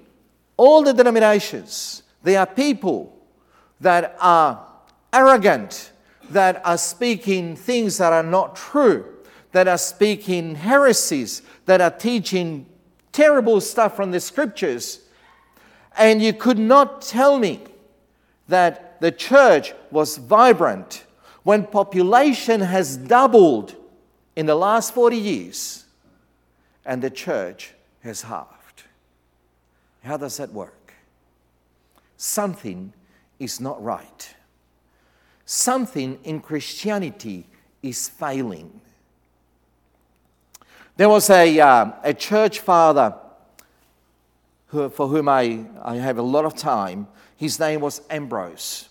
all 0.57 0.83
the 0.83 0.93
denominations, 0.93 2.03
there 2.23 2.41
are 2.41 2.47
people 2.47 3.17
that 3.81 4.17
are 4.21 4.67
arrogant, 5.13 5.93
that 6.31 6.63
are 6.65 6.79
speaking 6.79 7.57
things 7.57 7.99
that 7.99 8.13
are 8.13 8.23
not 8.23 8.57
true, 8.57 9.05
that 9.53 9.69
are 9.69 9.79
speaking 9.79 10.55
heresies, 10.55 11.43
that 11.67 11.81
are 11.81 11.91
teaching 11.91 12.67
terrible 13.13 13.61
stuff 13.61 13.97
from 13.97 14.11
the 14.11 14.21
scriptures. 14.21 15.01
And 15.97 16.23
you 16.23 16.33
could 16.33 16.59
not 16.59 17.03
tell 17.03 17.39
me 17.39 17.61
that 18.49 19.01
the 19.01 19.13
church 19.13 19.73
was 19.91 20.17
vibrant 20.17 21.05
when 21.43 21.65
population 21.65 22.61
has 22.61 22.97
doubled 22.97 23.75
in 24.37 24.47
the 24.47 24.55
last 24.55 24.95
40 24.95 25.17
years 25.17 25.85
and 26.85 27.03
the 27.03 27.11
church 27.11 27.75
has 28.01 28.23
halved. 28.23 28.85
How 30.05 30.17
does 30.17 30.37
that 30.37 30.53
work? 30.53 30.95
Something 32.17 32.93
is 33.39 33.61
not 33.61 33.83
right 33.83 34.35
something 35.51 36.17
in 36.23 36.39
Christianity 36.39 37.45
is 37.83 38.09
failing. 38.09 38.81
There 41.01 41.09
was 41.09 41.31
a, 41.31 41.59
uh, 41.59 41.93
a 42.03 42.13
church 42.13 42.61
father 42.61 43.15
who, 44.67 44.91
for 44.91 45.09
whom 45.09 45.31
I, 45.31 45.65
I 45.83 45.97
have 45.97 46.19
a 46.19 46.23
lot 46.23 46.45
of 46.45 46.55
time. 46.55 47.09
His 47.39 47.59
name 47.59 47.81
was 47.81 48.03
Ambrose. 48.11 48.87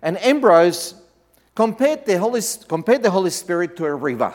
And 0.00 0.16
Ambrose 0.24 0.94
compared 1.54 2.06
the 2.06 2.18
Holy, 2.18 2.40
compared 2.66 3.02
the 3.02 3.10
Holy 3.10 3.28
Spirit 3.28 3.76
to 3.76 3.84
a 3.84 3.94
river. 3.94 4.32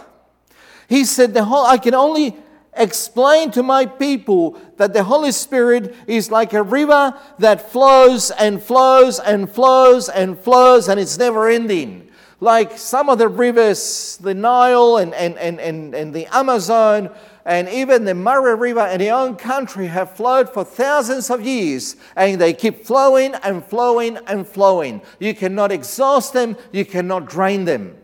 He 0.87 1.03
said, 1.03 1.33
the 1.33 1.45
whole, 1.45 1.65
I 1.65 1.79
can 1.79 1.95
only 1.95 2.35
explain 2.77 3.49
to 3.53 3.63
my 3.63 3.87
people 3.87 4.61
that 4.77 4.93
the 4.93 5.03
Holy 5.03 5.31
Spirit 5.31 5.95
is 6.05 6.29
like 6.29 6.53
a 6.53 6.61
river 6.61 7.19
that 7.39 7.71
flows 7.71 8.29
and 8.29 8.61
flows 8.61 9.17
and 9.17 9.49
flows 9.49 10.09
and 10.09 10.37
flows 10.37 10.87
and 10.89 10.99
it's 10.99 11.17
never 11.17 11.49
ending. 11.49 12.11
Like 12.39 12.77
some 12.77 13.09
of 13.09 13.19
the 13.19 13.27
rivers, 13.27 14.17
the 14.21 14.33
Nile 14.33 14.97
and, 14.97 15.13
and, 15.13 15.37
and, 15.37 15.59
and, 15.59 15.95
and 15.95 16.13
the 16.13 16.25
Amazon, 16.35 17.09
and 17.45 17.67
even 17.69 18.05
the 18.05 18.13
Murray 18.13 18.55
River 18.55 18.87
in 18.87 19.01
our 19.09 19.27
own 19.27 19.35
country 19.35 19.87
have 19.87 20.15
flowed 20.15 20.49
for 20.49 20.63
thousands 20.63 21.29
of 21.29 21.45
years 21.45 21.95
and 22.15 22.39
they 22.39 22.53
keep 22.53 22.85
flowing 22.85 23.35
and 23.35 23.63
flowing 23.63 24.17
and 24.27 24.47
flowing. 24.47 25.01
You 25.19 25.33
cannot 25.33 25.71
exhaust 25.71 26.33
them, 26.33 26.55
you 26.71 26.85
cannot 26.85 27.27
drain 27.27 27.65
them. 27.65 27.97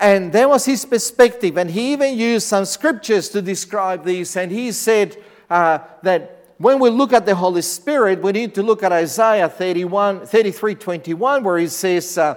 And 0.00 0.32
that 0.32 0.48
was 0.48 0.64
his 0.64 0.84
perspective. 0.84 1.56
And 1.56 1.70
he 1.70 1.92
even 1.92 2.18
used 2.18 2.46
some 2.46 2.64
scriptures 2.64 3.28
to 3.30 3.40
describe 3.40 4.04
this. 4.04 4.36
And 4.36 4.50
he 4.50 4.72
said 4.72 5.16
uh, 5.48 5.78
that 6.02 6.54
when 6.58 6.80
we 6.80 6.90
look 6.90 7.12
at 7.12 7.26
the 7.26 7.34
Holy 7.34 7.62
Spirit, 7.62 8.20
we 8.20 8.32
need 8.32 8.54
to 8.56 8.62
look 8.62 8.82
at 8.82 8.90
Isaiah 8.90 9.48
31, 9.48 10.26
33 10.26 10.74
21, 10.74 11.44
where 11.44 11.58
he 11.58 11.68
says, 11.68 12.18
uh, 12.18 12.34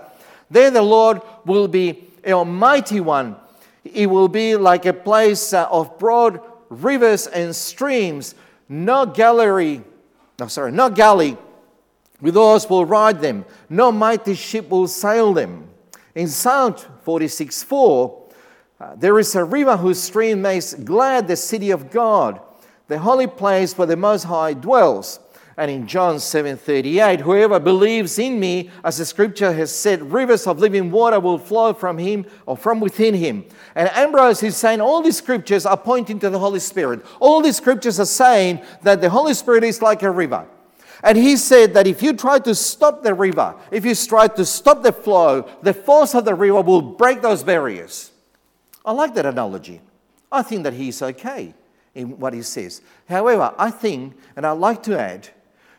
There 0.49 0.71
the 0.71 0.81
Lord 0.81 1.21
will 1.45 1.67
be 1.67 2.03
a 2.23 2.33
almighty 2.33 2.99
one. 2.99 3.35
It 3.83 4.07
will 4.07 4.27
be 4.27 4.55
like 4.55 4.85
a 4.85 4.93
place 4.93 5.53
uh, 5.53 5.67
of 5.69 5.97
broad 5.97 6.41
rivers 6.69 7.27
and 7.27 7.55
streams. 7.55 8.35
No 8.69 9.05
gallery, 9.05 9.81
no, 10.39 10.47
sorry, 10.47 10.71
no 10.71 10.89
galley 10.89 11.37
with 12.21 12.35
oars 12.35 12.69
will 12.69 12.85
ride 12.85 13.21
them. 13.21 13.45
No 13.69 13.91
mighty 13.91 14.35
ship 14.35 14.69
will 14.69 14.87
sail 14.87 15.33
them. 15.33 15.69
In 16.15 16.27
Psalm 16.27 16.75
46 17.03 17.63
4, 17.63 18.23
uh, 18.79 18.95
there 18.95 19.17
is 19.19 19.35
a 19.35 19.43
river 19.43 19.77
whose 19.77 20.01
stream 20.01 20.41
makes 20.41 20.73
glad 20.73 21.27
the 21.27 21.35
city 21.35 21.71
of 21.71 21.91
God, 21.91 22.41
the 22.87 22.99
holy 22.99 23.27
place 23.27 23.77
where 23.77 23.87
the 23.87 23.95
Most 23.95 24.23
High 24.23 24.53
dwells. 24.53 25.19
And 25.59 25.71
in 25.71 25.87
John 25.87 26.17
7:38, 26.17 27.21
whoever 27.21 27.59
believes 27.59 28.19
in 28.19 28.39
me, 28.39 28.69
as 28.83 28.97
the 28.99 29.05
scripture 29.05 29.51
has 29.51 29.71
said, 29.71 30.13
rivers 30.13 30.45
of 30.45 30.59
living 30.59 30.91
water 30.91 31.19
will 31.19 31.39
flow 31.39 31.73
from 31.73 31.97
him 31.97 32.27
or 32.45 32.55
from 32.55 32.79
within 32.79 33.15
him. 33.15 33.43
And 33.73 33.89
Ambrose 33.95 34.43
is 34.43 34.55
saying 34.55 34.81
all 34.81 35.01
these 35.01 35.17
scriptures 35.17 35.65
are 35.65 35.75
pointing 35.75 36.19
to 36.19 36.29
the 36.29 36.37
Holy 36.37 36.59
Spirit. 36.59 37.03
All 37.19 37.41
these 37.41 37.57
scriptures 37.57 37.99
are 37.99 38.05
saying 38.05 38.61
that 38.83 39.01
the 39.01 39.09
Holy 39.09 39.33
Spirit 39.33 39.63
is 39.63 39.81
like 39.81 40.03
a 40.03 40.11
river. 40.11 40.45
And 41.03 41.17
he 41.17 41.37
said 41.37 41.73
that 41.73 41.87
if 41.87 42.03
you 42.03 42.13
try 42.13 42.37
to 42.39 42.53
stop 42.53 43.01
the 43.01 43.15
river, 43.15 43.55
if 43.71 43.83
you 43.83 43.95
try 43.95 44.27
to 44.27 44.45
stop 44.45 44.83
the 44.83 44.91
flow, 44.91 45.49
the 45.63 45.73
force 45.73 46.13
of 46.13 46.25
the 46.25 46.35
river 46.35 46.61
will 46.61 46.81
break 46.81 47.23
those 47.23 47.43
barriers. 47.43 48.11
I 48.85 48.91
like 48.91 49.15
that 49.15 49.25
analogy. 49.25 49.81
I 50.31 50.43
think 50.43 50.63
that 50.63 50.73
he's 50.73 51.01
okay 51.01 51.53
in 51.95 52.19
what 52.19 52.33
he 52.33 52.43
says. 52.43 52.81
However, 53.09 53.53
I 53.57 53.71
think, 53.71 54.15
and 54.35 54.45
I'd 54.45 54.51
like 54.51 54.83
to 54.83 54.99
add, 54.99 55.29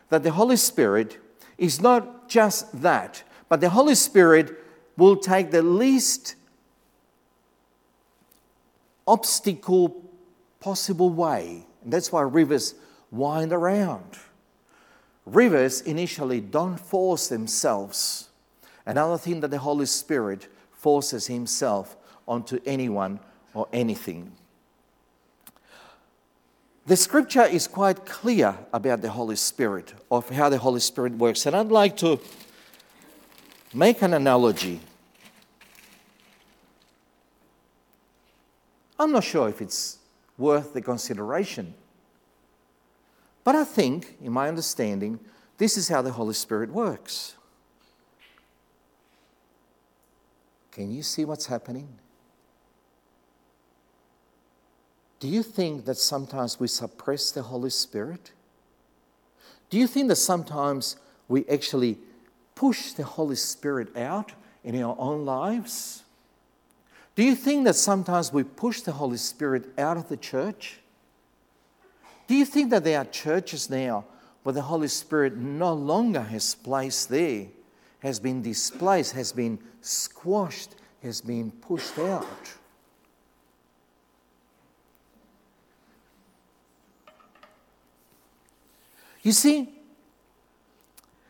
that 0.09 0.23
the 0.23 0.31
Holy 0.31 0.57
Spirit 0.57 1.17
is 1.57 1.81
not 1.81 2.29
just 2.29 2.81
that, 2.81 3.23
but 3.47 3.61
the 3.61 3.69
Holy 3.69 3.95
Spirit 3.95 4.57
will 4.97 5.15
take 5.15 5.51
the 5.51 5.61
least 5.61 6.35
obstacle 9.07 10.03
possible 10.59 11.09
way. 11.09 11.65
And 11.83 11.93
that's 11.93 12.11
why 12.11 12.21
rivers 12.21 12.75
wind 13.11 13.51
around. 13.51 14.17
Rivers 15.25 15.81
initially 15.81 16.41
don't 16.41 16.79
force 16.79 17.27
themselves. 17.27 18.29
Another 18.85 19.17
thing 19.17 19.39
that 19.41 19.51
the 19.51 19.59
Holy 19.59 19.85
Spirit 19.85 20.47
forces 20.71 21.27
Himself 21.27 21.95
onto 22.27 22.59
anyone 22.65 23.19
or 23.53 23.67
anything. 23.73 24.31
The 26.89 26.97
scripture 26.97 27.43
is 27.43 27.67
quite 27.67 28.03
clear 28.07 28.57
about 28.73 29.03
the 29.03 29.11
Holy 29.11 29.35
Spirit, 29.35 29.93
of 30.09 30.27
how 30.31 30.49
the 30.49 30.57
Holy 30.57 30.79
Spirit 30.79 31.13
works. 31.13 31.45
And 31.45 31.55
I'd 31.55 31.67
like 31.67 31.95
to 31.97 32.19
make 33.71 34.01
an 34.01 34.15
analogy. 34.15 34.79
I'm 38.97 39.11
not 39.11 39.23
sure 39.23 39.47
if 39.49 39.61
it's 39.61 39.99
worth 40.35 40.73
the 40.73 40.81
consideration. 40.81 41.75
But 43.43 43.55
I 43.55 43.65
think, 43.65 44.17
in 44.19 44.31
my 44.31 44.47
understanding, 44.47 45.19
this 45.59 45.77
is 45.77 45.89
how 45.89 46.01
the 46.01 46.13
Holy 46.13 46.33
Spirit 46.33 46.71
works. 46.71 47.35
Can 50.71 50.89
you 50.89 51.03
see 51.03 51.23
what's 51.23 51.45
happening? 51.45 51.99
Do 55.19 55.27
you 55.27 55.43
think 55.43 55.85
that 55.85 55.97
sometimes 55.97 56.59
we 56.59 56.67
suppress 56.67 57.31
the 57.31 57.41
Holy 57.41 57.69
Spirit? 57.69 58.31
Do 59.69 59.77
you 59.77 59.85
think 59.85 60.07
that 60.07 60.15
sometimes 60.15 60.95
we 61.27 61.45
actually 61.47 61.97
push 62.55 62.93
the 62.93 63.03
Holy 63.03 63.35
Spirit 63.35 63.95
out 63.97 64.31
in 64.63 64.81
our 64.81 64.95
own 64.97 65.25
lives? 65.25 66.03
Do 67.15 67.23
you 67.23 67.35
think 67.35 67.65
that 67.65 67.75
sometimes 67.75 68.31
we 68.31 68.43
push 68.43 68.81
the 68.81 68.93
Holy 68.93 69.17
Spirit 69.17 69.65
out 69.77 69.97
of 69.97 70.07
the 70.07 70.17
church? 70.17 70.79
Do 72.27 72.35
you 72.35 72.45
think 72.45 72.69
that 72.69 72.83
there 72.83 72.99
are 72.99 73.05
churches 73.05 73.69
now 73.69 74.05
where 74.43 74.53
the 74.53 74.61
Holy 74.61 74.87
Spirit 74.87 75.35
no 75.35 75.73
longer 75.73 76.21
has 76.21 76.55
place 76.55 77.05
there, 77.05 77.47
has 77.99 78.19
been 78.19 78.41
displaced, 78.41 79.13
has 79.13 79.33
been 79.33 79.59
squashed, 79.81 80.75
has 81.03 81.19
been 81.19 81.51
pushed 81.51 81.99
out? 81.99 82.53
You 89.21 89.31
see, 89.31 89.69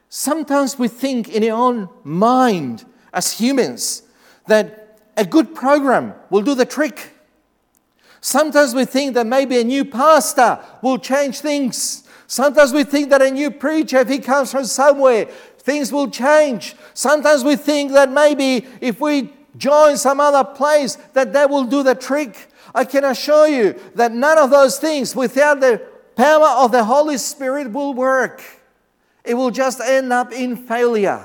sometimes 0.09 0.77
we 0.77 0.87
think 0.87 1.29
in 1.29 1.43
our 1.49 1.57
own 1.57 1.89
mind 2.03 2.85
as 3.13 3.39
humans 3.39 4.03
that 4.47 4.99
a 5.17 5.25
good 5.25 5.53
program 5.55 6.13
will 6.29 6.41
do 6.41 6.55
the 6.55 6.65
trick. 6.65 7.13
Sometimes 8.21 8.75
we 8.75 8.85
think 8.85 9.13
that 9.13 9.25
maybe 9.25 9.59
a 9.59 9.63
new 9.63 9.85
pastor 9.85 10.59
will 10.81 10.97
change 10.97 11.39
things. 11.39 12.03
Sometimes 12.27 12.73
we 12.73 12.83
think 12.83 13.09
that 13.09 13.21
a 13.21 13.31
new 13.31 13.49
preacher, 13.49 13.97
if 13.97 14.09
he 14.09 14.19
comes 14.19 14.51
from 14.51 14.65
somewhere, 14.65 15.25
things 15.57 15.91
will 15.91 16.09
change. 16.09 16.75
Sometimes 16.93 17.43
we 17.43 17.55
think 17.55 17.91
that 17.93 18.11
maybe 18.11 18.67
if 18.81 19.01
we 19.01 19.33
join 19.57 19.97
some 19.97 20.19
other 20.19 20.43
place, 20.43 20.95
that 21.13 21.33
that 21.33 21.49
will 21.49 21.65
do 21.65 21.81
the 21.81 21.95
trick. 21.95 22.51
I 22.75 22.85
can 22.85 23.03
assure 23.03 23.47
you 23.47 23.79
that 23.95 24.11
none 24.11 24.37
of 24.37 24.51
those 24.51 24.77
things, 24.77 25.15
without 25.15 25.59
the 25.59 25.81
power 26.19 26.49
of 26.65 26.73
the 26.73 26.83
Holy 26.83 27.17
Spirit, 27.17 27.71
will 27.71 27.93
work. 27.93 28.43
It 29.23 29.35
will 29.35 29.51
just 29.51 29.79
end 29.79 30.11
up 30.11 30.33
in 30.33 30.57
failure. 30.57 31.23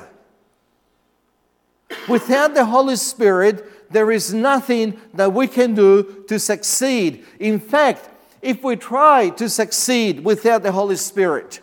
Without 2.08 2.54
the 2.54 2.64
Holy 2.64 2.94
Spirit, 2.94 3.90
there 3.92 4.12
is 4.12 4.32
nothing 4.32 5.00
that 5.12 5.32
we 5.32 5.48
can 5.48 5.74
do 5.74 6.24
to 6.28 6.38
succeed. 6.38 7.24
In 7.40 7.58
fact, 7.58 8.08
if 8.40 8.62
we 8.62 8.76
try 8.76 9.30
to 9.30 9.48
succeed 9.48 10.24
without 10.24 10.62
the 10.62 10.70
Holy 10.70 10.96
Spirit, 10.96 11.60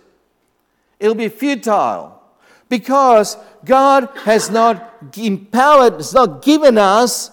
it'll 1.00 1.16
be 1.16 1.30
futile 1.30 2.22
because 2.68 3.38
God 3.64 4.10
has 4.26 4.50
not 4.50 4.94
empowered, 5.16 5.94
has 5.94 6.14
not 6.14 6.42
given 6.44 6.78
us 6.78 7.32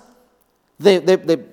the, 0.78 0.98
the, 0.98 1.16
the 1.16 1.44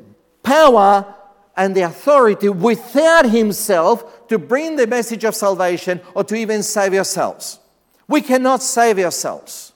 power 0.43 1.15
and 1.57 1.73
the 1.73 1.81
authority 1.81 2.49
without 2.49 3.29
Himself 3.29 4.14
to 4.29 4.37
bring 4.37 4.75
the 4.75 4.87
message 4.87 5.23
of 5.23 5.35
salvation 5.35 6.01
or 6.13 6.23
to 6.23 6.35
even 6.35 6.63
save 6.63 6.93
ourselves. 6.93 7.59
We 8.07 8.21
cannot 8.21 8.61
save 8.61 8.99
ourselves, 8.99 9.73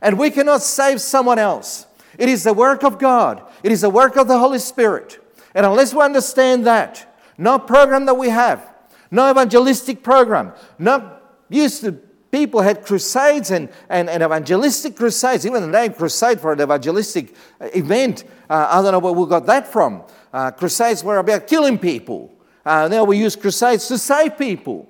and 0.00 0.18
we 0.18 0.30
cannot 0.30 0.62
save 0.62 1.00
someone 1.00 1.38
else. 1.38 1.86
It 2.18 2.28
is 2.28 2.44
the 2.44 2.52
work 2.52 2.84
of 2.84 2.98
God, 2.98 3.42
it 3.62 3.72
is 3.72 3.80
the 3.80 3.90
work 3.90 4.16
of 4.16 4.28
the 4.28 4.38
Holy 4.38 4.58
Spirit. 4.58 5.18
And 5.54 5.66
unless 5.66 5.92
we 5.92 6.02
understand 6.02 6.66
that, 6.66 7.14
no 7.36 7.58
program 7.58 8.06
that 8.06 8.14
we 8.14 8.28
have, 8.28 8.66
no 9.10 9.30
evangelistic 9.30 10.02
program, 10.02 10.52
no 10.78 11.18
used 11.50 11.82
to 11.82 11.92
people 12.32 12.62
had 12.62 12.84
crusades 12.84 13.50
and, 13.50 13.68
and, 13.88 14.08
and 14.08 14.22
evangelistic 14.22 14.96
crusades, 14.96 15.46
even 15.46 15.60
the 15.60 15.68
name 15.68 15.92
crusade 15.92 16.40
for 16.40 16.52
an 16.52 16.60
evangelistic 16.60 17.34
uh, 17.60 17.68
event. 17.74 18.24
Uh, 18.48 18.66
I 18.70 18.82
don't 18.82 18.92
know 18.92 18.98
where 18.98 19.12
we 19.12 19.28
got 19.28 19.46
that 19.46 19.70
from. 19.70 20.02
Uh, 20.32 20.50
crusades 20.50 21.04
were 21.04 21.18
about 21.18 21.46
killing 21.46 21.78
people. 21.78 22.32
Uh, 22.64 22.88
now 22.88 23.04
we 23.04 23.18
use 23.18 23.36
crusades 23.36 23.88
to 23.88 23.98
save 23.98 24.38
people. 24.38 24.88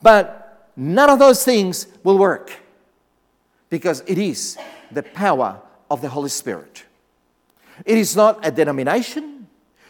But 0.00 0.70
none 0.76 1.10
of 1.10 1.18
those 1.18 1.44
things 1.44 1.86
will 2.02 2.18
work 2.18 2.52
because 3.70 4.02
it 4.06 4.18
is 4.18 4.58
the 4.90 5.02
power 5.02 5.60
of 5.90 6.02
the 6.02 6.08
Holy 6.08 6.28
Spirit. 6.28 6.84
It 7.84 7.98
is 7.98 8.14
not 8.14 8.46
a 8.46 8.50
denomination. 8.50 9.46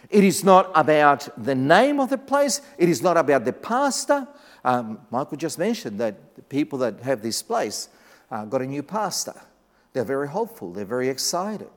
It 0.09 0.25
is 0.25 0.45
not 0.45 0.71
about 0.75 1.29
the 1.43 1.55
name 1.55 1.99
of 1.99 2.11
the 2.11 2.19
place. 2.19 2.61
It 2.79 2.89
is 2.89 3.03
not 3.03 3.17
about 3.17 3.45
the 3.45 3.53
pastor. 3.53 4.29
Um, 4.65 5.01
Michael 5.11 5.37
just 5.37 5.59
mentioned 5.59 5.99
that 6.01 6.37
the 6.37 6.43
people 6.43 6.79
that 6.81 7.01
have 7.01 7.23
this 7.23 7.43
place 7.43 7.89
uh, 8.31 8.45
got 8.45 8.63
a 8.63 8.67
new 8.67 8.83
pastor. 8.83 9.35
They're 9.93 10.05
very 10.05 10.29
hopeful. 10.29 10.73
They're 10.73 10.85
very 10.85 11.09
excited. 11.09 11.71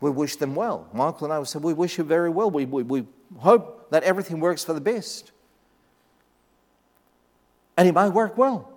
We 0.00 0.10
wish 0.10 0.36
them 0.36 0.54
well. 0.54 0.88
Michael 0.92 1.26
and 1.26 1.32
I 1.32 1.42
said, 1.44 1.62
We 1.62 1.72
wish 1.72 1.96
you 1.96 2.04
very 2.04 2.28
well. 2.28 2.50
We, 2.50 2.64
we, 2.64 2.82
we 2.82 3.06
hope 3.38 3.73
that 3.90 4.02
everything 4.02 4.40
works 4.40 4.64
for 4.64 4.72
the 4.72 4.80
best. 4.80 5.32
And 7.76 7.88
it 7.88 7.92
might 7.92 8.10
work 8.10 8.38
well. 8.38 8.70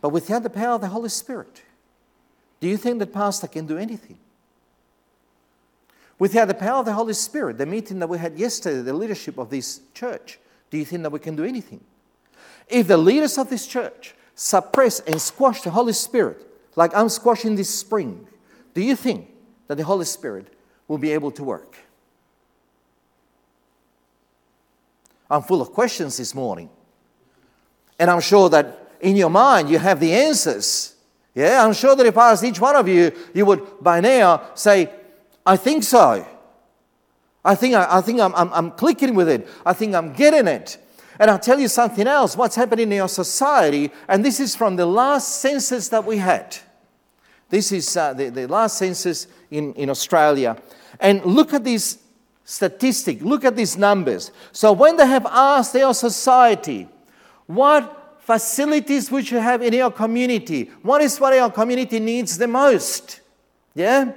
But 0.00 0.10
without 0.10 0.42
the 0.42 0.50
power 0.50 0.74
of 0.74 0.80
the 0.80 0.88
Holy 0.88 1.08
Spirit, 1.08 1.62
do 2.60 2.68
you 2.68 2.76
think 2.76 2.98
that 2.98 3.12
pastor 3.12 3.46
can 3.46 3.66
do 3.66 3.78
anything? 3.78 4.18
Without 6.18 6.48
the 6.48 6.54
power 6.54 6.78
of 6.78 6.86
the 6.86 6.92
Holy 6.92 7.12
Spirit, 7.12 7.58
the 7.58 7.66
meeting 7.66 7.98
that 7.98 8.08
we 8.08 8.18
had 8.18 8.38
yesterday, 8.38 8.80
the 8.80 8.92
leadership 8.92 9.38
of 9.38 9.50
this 9.50 9.80
church, 9.94 10.38
do 10.70 10.78
you 10.78 10.84
think 10.84 11.02
that 11.02 11.10
we 11.10 11.18
can 11.18 11.36
do 11.36 11.44
anything? 11.44 11.80
If 12.68 12.88
the 12.88 12.96
leaders 12.96 13.38
of 13.38 13.50
this 13.50 13.66
church 13.66 14.14
suppress 14.34 15.00
and 15.00 15.20
squash 15.20 15.62
the 15.62 15.70
Holy 15.70 15.92
Spirit, 15.92 16.46
like 16.74 16.94
I'm 16.94 17.08
squashing 17.08 17.54
this 17.54 17.70
spring, 17.70 18.26
do 18.74 18.82
you 18.82 18.96
think 18.96 19.28
that 19.66 19.76
the 19.76 19.84
Holy 19.84 20.04
Spirit 20.04 20.52
will 20.88 20.98
be 20.98 21.12
able 21.12 21.30
to 21.32 21.44
work? 21.44 21.76
I'm 25.30 25.42
full 25.42 25.60
of 25.60 25.72
questions 25.72 26.16
this 26.16 26.34
morning. 26.34 26.70
And 27.98 28.10
I'm 28.10 28.20
sure 28.20 28.48
that 28.50 28.92
in 29.00 29.16
your 29.16 29.30
mind 29.30 29.68
you 29.68 29.78
have 29.78 30.00
the 30.00 30.12
answers. 30.12 30.94
Yeah, 31.34 31.64
I'm 31.64 31.72
sure 31.72 31.94
that 31.94 32.06
if 32.06 32.16
I 32.16 32.32
asked 32.32 32.44
each 32.44 32.60
one 32.60 32.76
of 32.76 32.88
you, 32.88 33.12
you 33.34 33.44
would 33.44 33.82
by 33.82 34.00
now 34.00 34.50
say, 34.54 34.90
I 35.44 35.56
think 35.56 35.84
so. 35.84 36.26
I 37.44 37.54
think, 37.54 37.74
I, 37.74 37.98
I 37.98 38.00
think 38.00 38.20
I'm, 38.20 38.34
I'm, 38.34 38.52
I'm 38.52 38.70
clicking 38.72 39.14
with 39.14 39.28
it. 39.28 39.46
I 39.64 39.72
think 39.72 39.94
I'm 39.94 40.12
getting 40.12 40.48
it. 40.48 40.78
And 41.18 41.30
I'll 41.30 41.38
tell 41.38 41.58
you 41.58 41.68
something 41.68 42.06
else 42.06 42.36
what's 42.36 42.56
happening 42.56 42.92
in 42.92 43.00
our 43.00 43.08
society, 43.08 43.90
and 44.08 44.24
this 44.24 44.40
is 44.40 44.54
from 44.54 44.76
the 44.76 44.86
last 44.86 45.40
census 45.40 45.88
that 45.88 46.04
we 46.04 46.18
had. 46.18 46.56
This 47.48 47.72
is 47.72 47.96
uh, 47.96 48.12
the, 48.12 48.28
the 48.28 48.48
last 48.48 48.76
census 48.76 49.26
in, 49.50 49.72
in 49.74 49.88
Australia. 49.88 50.56
And 51.00 51.24
look 51.24 51.54
at 51.54 51.64
this 51.64 51.98
statistic, 52.46 53.20
look 53.20 53.44
at 53.44 53.56
these 53.56 53.76
numbers. 53.76 54.30
So, 54.52 54.72
when 54.72 54.96
they 54.96 55.06
have 55.06 55.26
asked 55.26 55.76
our 55.76 55.92
society, 55.92 56.88
what 57.46 58.20
facilities 58.20 59.10
we 59.10 59.22
should 59.22 59.42
have 59.42 59.62
in 59.62 59.78
our 59.80 59.90
community, 59.90 60.70
what 60.80 61.02
is 61.02 61.20
what 61.20 61.34
our 61.34 61.50
community 61.50 61.98
needs 62.00 62.38
the 62.38 62.48
most? 62.48 63.20
Yeah? 63.74 64.12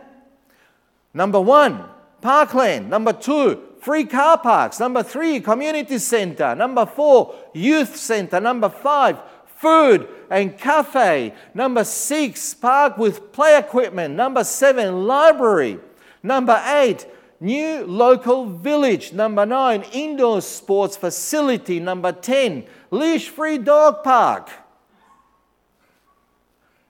Number 1.14 1.42
one, 1.42 1.84
parkland. 2.22 2.90
Number 2.90 3.14
two, 3.14 3.62
free 3.82 4.06
car 4.06 4.38
parks. 4.38 4.80
Number 4.80 5.04
three, 5.04 5.40
community 5.40 5.98
center. 5.98 6.56
Number 6.56 6.86
four, 6.86 7.36
youth 7.54 7.96
center. 7.98 8.40
Number 8.40 8.70
five, 8.70 9.18
food 9.58 10.08
and 10.30 10.56
cafe. 10.58 11.34
Number 11.56 11.84
six, 11.84 12.54
park 12.54 12.98
with 12.98 13.32
play 13.32 13.58
equipment. 13.58 14.16
Number 14.16 14.44
seven, 14.44 15.08
library. 15.08 15.80
Number 16.22 16.62
eight, 16.68 17.08
new 17.40 17.86
local 17.86 18.46
village. 18.46 19.14
Number 19.14 19.46
nine, 19.46 19.84
indoor 19.92 20.42
sports 20.42 20.98
facility. 20.98 21.80
Number 21.80 22.12
10, 22.12 22.66
leash 22.92 23.30
free 23.30 23.58
dog 23.58 24.04
park. 24.04 24.50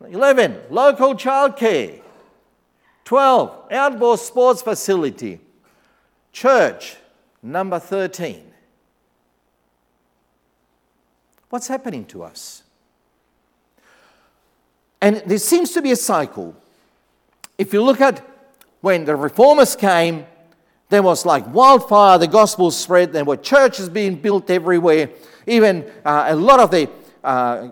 11, 0.08 0.58
local 0.70 1.14
childcare. 1.14 2.02
12, 3.06 3.72
outdoor 3.72 4.18
sports 4.18 4.62
facility. 4.62 5.40
Church, 6.32 6.96
number 7.42 7.80
13. 7.80 8.44
What's 11.50 11.68
happening 11.68 12.06
to 12.06 12.24
us? 12.24 12.64
And 15.02 15.18
there 15.26 15.40
seems 15.40 15.72
to 15.72 15.82
be 15.82 15.92
a 15.92 15.96
cycle. 15.96 16.56
If 17.58 17.74
you 17.74 17.82
look 17.82 18.00
at 18.02 18.26
when 18.82 19.06
the 19.06 19.16
reformers 19.16 19.76
came, 19.76 20.26
there 20.90 21.04
was 21.04 21.26
like 21.26 21.52
wildfire, 21.54 22.18
the 22.18 22.28
gospel 22.28 22.72
spread, 22.72 23.14
there 23.14 23.26
were 23.26 23.38
churches 23.38 23.90
being 23.90 24.16
built 24.16 24.50
everywhere. 24.50 25.10
Even 25.46 25.90
uh, 26.04 26.26
a 26.28 26.36
lot 26.36 26.60
of 26.60 26.72
the 26.72 26.90
uh, 27.24 27.70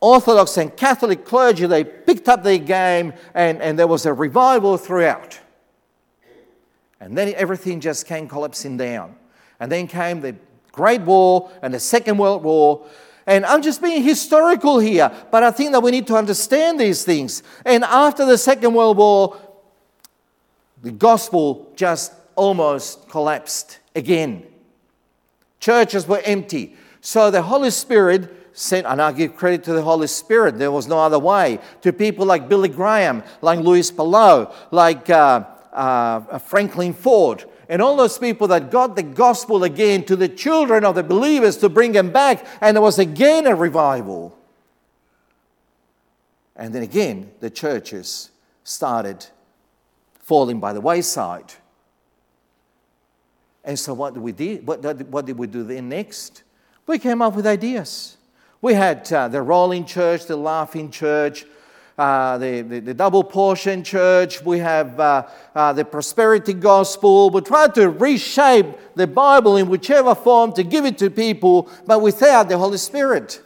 Orthodox 0.00 0.56
and 0.56 0.76
Catholic 0.76 1.24
clergy, 1.24 1.66
they 1.66 1.84
picked 1.84 2.28
up 2.28 2.42
their 2.42 2.58
game 2.58 3.12
and, 3.34 3.62
and 3.62 3.78
there 3.78 3.86
was 3.86 4.06
a 4.06 4.12
revival 4.12 4.76
throughout. 4.76 5.38
And 7.00 7.16
then 7.16 7.32
everything 7.36 7.80
just 7.80 8.06
came 8.06 8.28
collapsing 8.28 8.76
down. 8.76 9.16
And 9.58 9.70
then 9.70 9.86
came 9.86 10.20
the 10.20 10.36
Great 10.72 11.02
War 11.02 11.50
and 11.62 11.72
the 11.72 11.80
Second 11.80 12.18
World 12.18 12.42
War. 12.42 12.86
And 13.26 13.44
I'm 13.44 13.62
just 13.62 13.82
being 13.82 14.02
historical 14.02 14.78
here, 14.78 15.10
but 15.30 15.42
I 15.42 15.50
think 15.50 15.72
that 15.72 15.82
we 15.82 15.90
need 15.90 16.06
to 16.08 16.16
understand 16.16 16.80
these 16.80 17.04
things. 17.04 17.42
And 17.64 17.84
after 17.84 18.24
the 18.24 18.38
Second 18.38 18.74
World 18.74 18.96
War, 18.96 19.36
the 20.82 20.90
gospel 20.90 21.72
just 21.76 22.12
almost 22.36 23.08
collapsed 23.08 23.78
again. 23.94 24.44
Churches 25.58 26.06
were 26.06 26.22
empty. 26.24 26.76
So 27.00 27.30
the 27.30 27.42
Holy 27.42 27.70
Spirit 27.70 28.50
sent, 28.52 28.86
and 28.86 29.00
I 29.00 29.12
give 29.12 29.36
credit 29.36 29.64
to 29.64 29.72
the 29.72 29.82
Holy 29.82 30.06
Spirit, 30.06 30.58
there 30.58 30.72
was 30.72 30.86
no 30.86 30.98
other 30.98 31.18
way, 31.18 31.58
to 31.82 31.92
people 31.92 32.26
like 32.26 32.48
Billy 32.48 32.68
Graham, 32.68 33.22
like 33.42 33.60
Luis 33.60 33.90
Palau, 33.90 34.54
like. 34.70 35.08
Uh, 35.10 35.44
uh, 35.72 36.38
Franklin 36.38 36.92
Ford, 36.92 37.44
and 37.68 37.80
all 37.80 37.96
those 37.96 38.18
people 38.18 38.48
that 38.48 38.70
got 38.70 38.96
the 38.96 39.02
gospel 39.02 39.64
again 39.64 40.04
to 40.04 40.16
the 40.16 40.28
children 40.28 40.84
of 40.84 40.94
the 40.94 41.02
believers 41.02 41.56
to 41.58 41.68
bring 41.68 41.92
them 41.92 42.10
back, 42.10 42.44
and 42.60 42.76
there 42.76 42.82
was 42.82 42.98
again 42.98 43.46
a 43.46 43.54
revival. 43.54 44.36
And 46.56 46.74
then 46.74 46.82
again, 46.82 47.30
the 47.40 47.50
churches 47.50 48.30
started 48.64 49.26
falling 50.30 50.60
by 50.60 50.72
the 50.72 50.80
wayside. 50.80 51.52
And 53.64 53.76
so, 53.76 53.92
what 53.94 54.14
did 54.14 54.22
we 54.22 54.30
do? 54.30 54.62
What, 54.64 55.26
did 55.26 55.36
we 55.36 55.48
do 55.48 55.64
then 55.64 55.88
next? 55.88 56.44
We 56.86 57.00
came 57.00 57.20
up 57.20 57.34
with 57.34 57.48
ideas. 57.48 58.16
We 58.62 58.74
had 58.74 59.12
uh, 59.12 59.26
the 59.26 59.42
rolling 59.42 59.86
church, 59.86 60.26
the 60.26 60.36
laughing 60.36 60.92
church, 60.92 61.46
uh, 61.98 62.38
the, 62.38 62.62
the, 62.62 62.78
the, 62.78 62.94
double 62.94 63.24
portion 63.24 63.82
church, 63.82 64.40
we 64.42 64.60
have 64.60 65.00
uh, 65.00 65.26
uh, 65.52 65.72
the 65.72 65.84
prosperity 65.84 66.52
gospel. 66.52 67.30
We 67.30 67.40
try 67.40 67.66
to 67.66 67.90
reshape 67.90 68.66
the 68.94 69.08
Bible 69.08 69.56
in 69.56 69.68
whichever 69.68 70.14
form 70.14 70.52
to 70.52 70.62
give 70.62 70.84
it 70.84 70.96
to 70.98 71.10
people, 71.10 71.68
but 71.88 72.00
without 72.02 72.48
the 72.48 72.56
Holy 72.56 72.78
Spirit. 72.78 73.42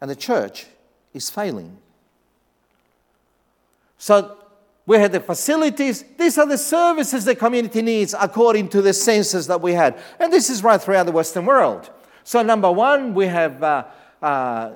And 0.00 0.10
the 0.10 0.16
church 0.16 0.66
is 1.12 1.30
failing. 1.30 1.78
So 3.96 4.36
we 4.86 4.98
had 4.98 5.12
the 5.12 5.20
facilities. 5.20 6.04
These 6.18 6.36
are 6.38 6.46
the 6.46 6.58
services 6.58 7.24
the 7.24 7.34
community 7.34 7.80
needs 7.80 8.14
according 8.18 8.68
to 8.70 8.82
the 8.82 8.92
census 8.92 9.46
that 9.46 9.60
we 9.60 9.72
had. 9.72 9.98
And 10.20 10.32
this 10.32 10.50
is 10.50 10.62
right 10.62 10.80
throughout 10.80 11.06
the 11.06 11.12
Western 11.12 11.46
world. 11.46 11.90
So, 12.22 12.42
number 12.42 12.70
one, 12.70 13.14
we 13.14 13.26
have 13.26 13.62
uh, 13.62 13.84
uh, 14.20 14.72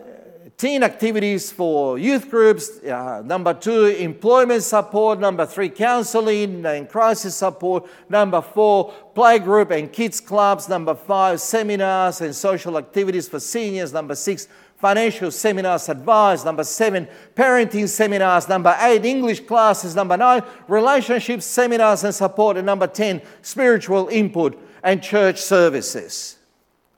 teen 0.56 0.82
activities 0.82 1.52
for 1.52 1.98
youth 1.98 2.30
groups. 2.30 2.82
Uh, 2.82 3.22
number 3.24 3.54
two, 3.54 3.86
employment 3.86 4.62
support. 4.62 5.20
Number 5.20 5.46
three, 5.46 5.68
counseling 5.68 6.64
and 6.64 6.88
crisis 6.88 7.36
support. 7.36 7.88
Number 8.08 8.42
four, 8.42 8.92
playgroup 9.14 9.70
and 9.70 9.92
kids 9.92 10.20
clubs. 10.20 10.68
Number 10.68 10.94
five, 10.94 11.40
seminars 11.40 12.20
and 12.20 12.34
social 12.34 12.76
activities 12.76 13.28
for 13.28 13.40
seniors. 13.40 13.92
Number 13.92 14.14
six, 14.14 14.48
financial 14.78 15.30
seminars 15.30 15.88
advice. 15.88 16.44
Number 16.44 16.64
seven, 16.64 17.08
parenting 17.34 17.88
seminars. 17.88 18.48
Number 18.48 18.76
eight, 18.80 19.04
English 19.04 19.40
classes. 19.40 19.94
Number 19.94 20.16
nine, 20.16 20.42
relationship 20.68 21.42
seminars 21.42 22.04
and 22.04 22.14
support. 22.14 22.56
And 22.56 22.66
number 22.66 22.86
10, 22.86 23.20
spiritual 23.42 24.08
input 24.08 24.58
and 24.82 25.02
church 25.02 25.40
services. 25.40 26.38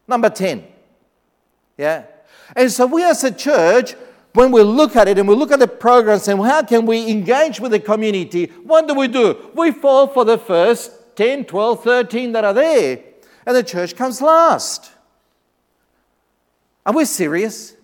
Number 0.07 0.29
10. 0.31 0.65
Yeah. 1.79 2.05
And 2.55 2.71
so 2.71 2.87
we 2.87 3.05
as 3.05 3.25
a 3.25 3.33
church, 3.33 3.95
when 4.35 4.53
we 4.53 4.63
look 4.63 4.97
at 4.97 5.09
it 5.09 5.19
and 5.19 5.29
we 5.29 5.35
look 5.35 5.51
at 5.51 5.59
the 5.59 5.69
programs 5.69 6.29
and 6.29 6.41
how 6.41 6.63
can 6.63 6.87
we 6.87 7.11
engage 7.11 7.61
with 7.61 7.73
the 7.73 7.81
community, 7.81 8.47
what 8.65 8.87
do 8.87 8.95
we 8.95 9.09
do? 9.09 9.51
We 9.55 9.73
fall 9.73 10.07
for 10.07 10.25
the 10.25 10.39
first 10.39 11.17
10, 11.17 11.45
12, 11.47 11.83
13 11.83 12.33
that 12.33 12.45
are 12.45 12.55
there, 12.55 13.01
and 13.47 13.57
the 13.57 13.63
church 13.63 13.97
comes 13.97 14.21
last. 14.21 14.91
Are 16.85 16.95
we 16.95 17.05
serious? 17.05 17.77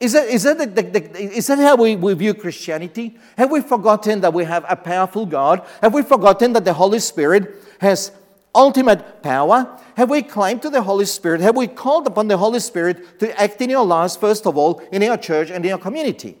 Is 0.00 0.12
that, 0.12 0.28
is 0.28 0.44
that, 0.44 0.58
the, 0.58 0.66
the, 0.66 0.82
the, 0.82 1.20
is 1.20 1.46
that 1.48 1.58
how 1.58 1.76
we, 1.76 1.96
we 1.96 2.14
view 2.14 2.32
Christianity? 2.32 3.18
Have 3.36 3.50
we 3.50 3.60
forgotten 3.60 4.20
that 4.20 4.32
we 4.32 4.44
have 4.44 4.64
a 4.68 4.76
powerful 4.76 5.26
God? 5.26 5.66
Have 5.82 5.92
we 5.92 6.02
forgotten 6.02 6.52
that 6.52 6.64
the 6.64 6.72
Holy 6.72 7.00
Spirit 7.00 7.56
has 7.80 8.12
ultimate 8.54 9.22
power? 9.22 9.76
Have 9.96 10.10
we 10.10 10.22
claimed 10.22 10.62
to 10.62 10.70
the 10.70 10.82
Holy 10.82 11.04
Spirit? 11.04 11.40
Have 11.40 11.56
we 11.56 11.66
called 11.66 12.06
upon 12.06 12.28
the 12.28 12.36
Holy 12.36 12.60
Spirit 12.60 13.18
to 13.18 13.40
act 13.40 13.60
in 13.60 13.74
our 13.74 13.84
lives, 13.84 14.16
first 14.16 14.46
of 14.46 14.56
all, 14.56 14.78
in 14.92 15.02
our 15.02 15.16
church 15.16 15.50
and 15.50 15.64
in 15.66 15.72
our 15.72 15.78
community? 15.78 16.38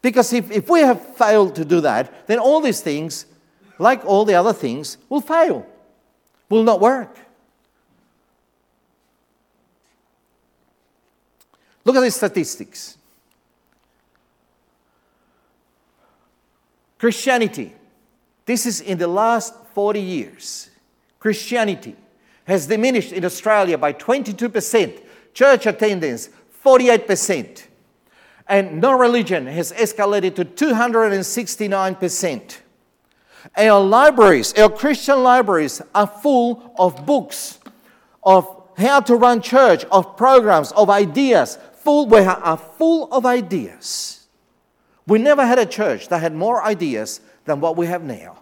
Because 0.00 0.32
if, 0.32 0.50
if 0.50 0.70
we 0.70 0.80
have 0.80 1.16
failed 1.16 1.54
to 1.56 1.64
do 1.64 1.82
that, 1.82 2.26
then 2.26 2.38
all 2.38 2.62
these 2.62 2.80
things, 2.80 3.26
like 3.78 4.02
all 4.06 4.24
the 4.24 4.34
other 4.34 4.54
things, 4.54 4.96
will 5.10 5.20
fail, 5.20 5.66
will 6.48 6.62
not 6.62 6.80
work. 6.80 7.18
Look 11.90 11.96
at 11.96 12.02
the 12.02 12.10
statistics. 12.12 12.96
Christianity, 16.98 17.74
this 18.46 18.64
is 18.64 18.80
in 18.80 18.96
the 18.96 19.08
last 19.08 19.52
40 19.74 20.00
years. 20.00 20.70
Christianity 21.18 21.96
has 22.44 22.68
diminished 22.68 23.10
in 23.10 23.24
Australia 23.24 23.76
by 23.76 23.92
22%, 23.92 25.00
church 25.34 25.66
attendance 25.66 26.28
48%, 26.64 27.64
and 28.46 28.80
no 28.80 28.96
religion 28.96 29.48
has 29.48 29.72
escalated 29.72 30.36
to 30.36 30.44
269%. 30.44 32.56
Our 33.56 33.80
libraries, 33.80 34.52
our 34.52 34.70
Christian 34.70 35.24
libraries, 35.24 35.82
are 35.92 36.06
full 36.06 36.72
of 36.78 37.04
books, 37.04 37.58
of 38.22 38.46
how 38.78 39.00
to 39.00 39.16
run 39.16 39.42
church, 39.42 39.84
of 39.86 40.16
programs, 40.16 40.70
of 40.72 40.88
ideas, 40.88 41.58
full, 41.80 42.06
we 42.06 42.20
are 42.20 42.56
full 42.56 43.12
of 43.12 43.26
ideas. 43.26 44.26
We 45.06 45.18
never 45.18 45.44
had 45.44 45.58
a 45.58 45.66
church 45.66 46.08
that 46.08 46.20
had 46.20 46.34
more 46.34 46.62
ideas 46.62 47.20
than 47.44 47.60
what 47.60 47.76
we 47.76 47.86
have 47.86 48.02
now. 48.02 48.38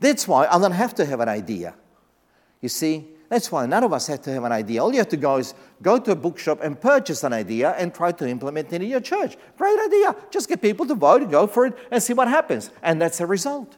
That's 0.00 0.26
why 0.26 0.46
I 0.46 0.58
don't 0.58 0.72
have 0.72 0.94
to 0.96 1.06
have 1.06 1.20
an 1.20 1.28
idea. 1.28 1.74
You 2.60 2.68
see, 2.68 3.06
that's 3.28 3.52
why 3.52 3.66
none 3.66 3.84
of 3.84 3.92
us 3.92 4.06
have 4.06 4.22
to 4.22 4.32
have 4.32 4.44
an 4.44 4.52
idea. 4.52 4.82
All 4.82 4.90
you 4.90 4.98
have 4.98 5.08
to 5.10 5.16
go 5.16 5.36
is 5.36 5.54
go 5.82 5.98
to 5.98 6.12
a 6.12 6.16
bookshop 6.16 6.60
and 6.62 6.80
purchase 6.80 7.24
an 7.24 7.32
idea 7.32 7.72
and 7.72 7.94
try 7.94 8.10
to 8.12 8.26
implement 8.26 8.72
it 8.72 8.82
in 8.82 8.88
your 8.88 9.00
church. 9.00 9.36
Great 9.56 9.78
idea. 9.78 10.16
Just 10.30 10.48
get 10.48 10.62
people 10.62 10.86
to 10.86 10.94
vote 10.94 11.22
and 11.22 11.30
go 11.30 11.46
for 11.46 11.66
it 11.66 11.76
and 11.90 12.02
see 12.02 12.14
what 12.14 12.26
happens. 12.26 12.70
And 12.82 13.00
that's 13.00 13.18
the 13.18 13.26
result. 13.26 13.76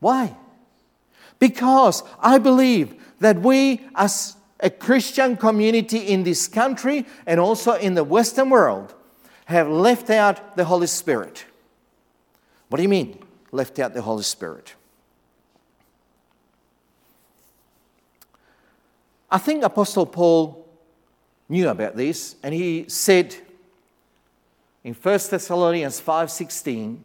Why? 0.00 0.36
Because 1.38 2.02
I 2.20 2.38
believe 2.38 2.94
that 3.20 3.40
we, 3.40 3.80
as 3.94 4.36
a 4.60 4.70
Christian 4.70 5.36
community 5.36 5.98
in 5.98 6.24
this 6.24 6.48
country 6.48 7.06
and 7.26 7.38
also 7.38 7.74
in 7.74 7.94
the 7.94 8.04
Western 8.04 8.50
world 8.50 8.94
have 9.46 9.68
left 9.68 10.10
out 10.10 10.56
the 10.56 10.64
Holy 10.64 10.86
Spirit. 10.86 11.44
What 12.68 12.76
do 12.76 12.82
you 12.82 12.88
mean, 12.88 13.18
left 13.52 13.78
out 13.78 13.94
the 13.94 14.02
Holy 14.02 14.24
Spirit? 14.24 14.74
I 19.30 19.38
think 19.38 19.62
Apostle 19.62 20.06
Paul 20.06 20.66
knew 21.48 21.68
about 21.68 21.96
this 21.96 22.36
and 22.42 22.54
he 22.54 22.86
said 22.88 23.34
in 24.84 24.94
1 24.94 25.30
Thessalonians 25.30 26.00
5:16, 26.00 27.04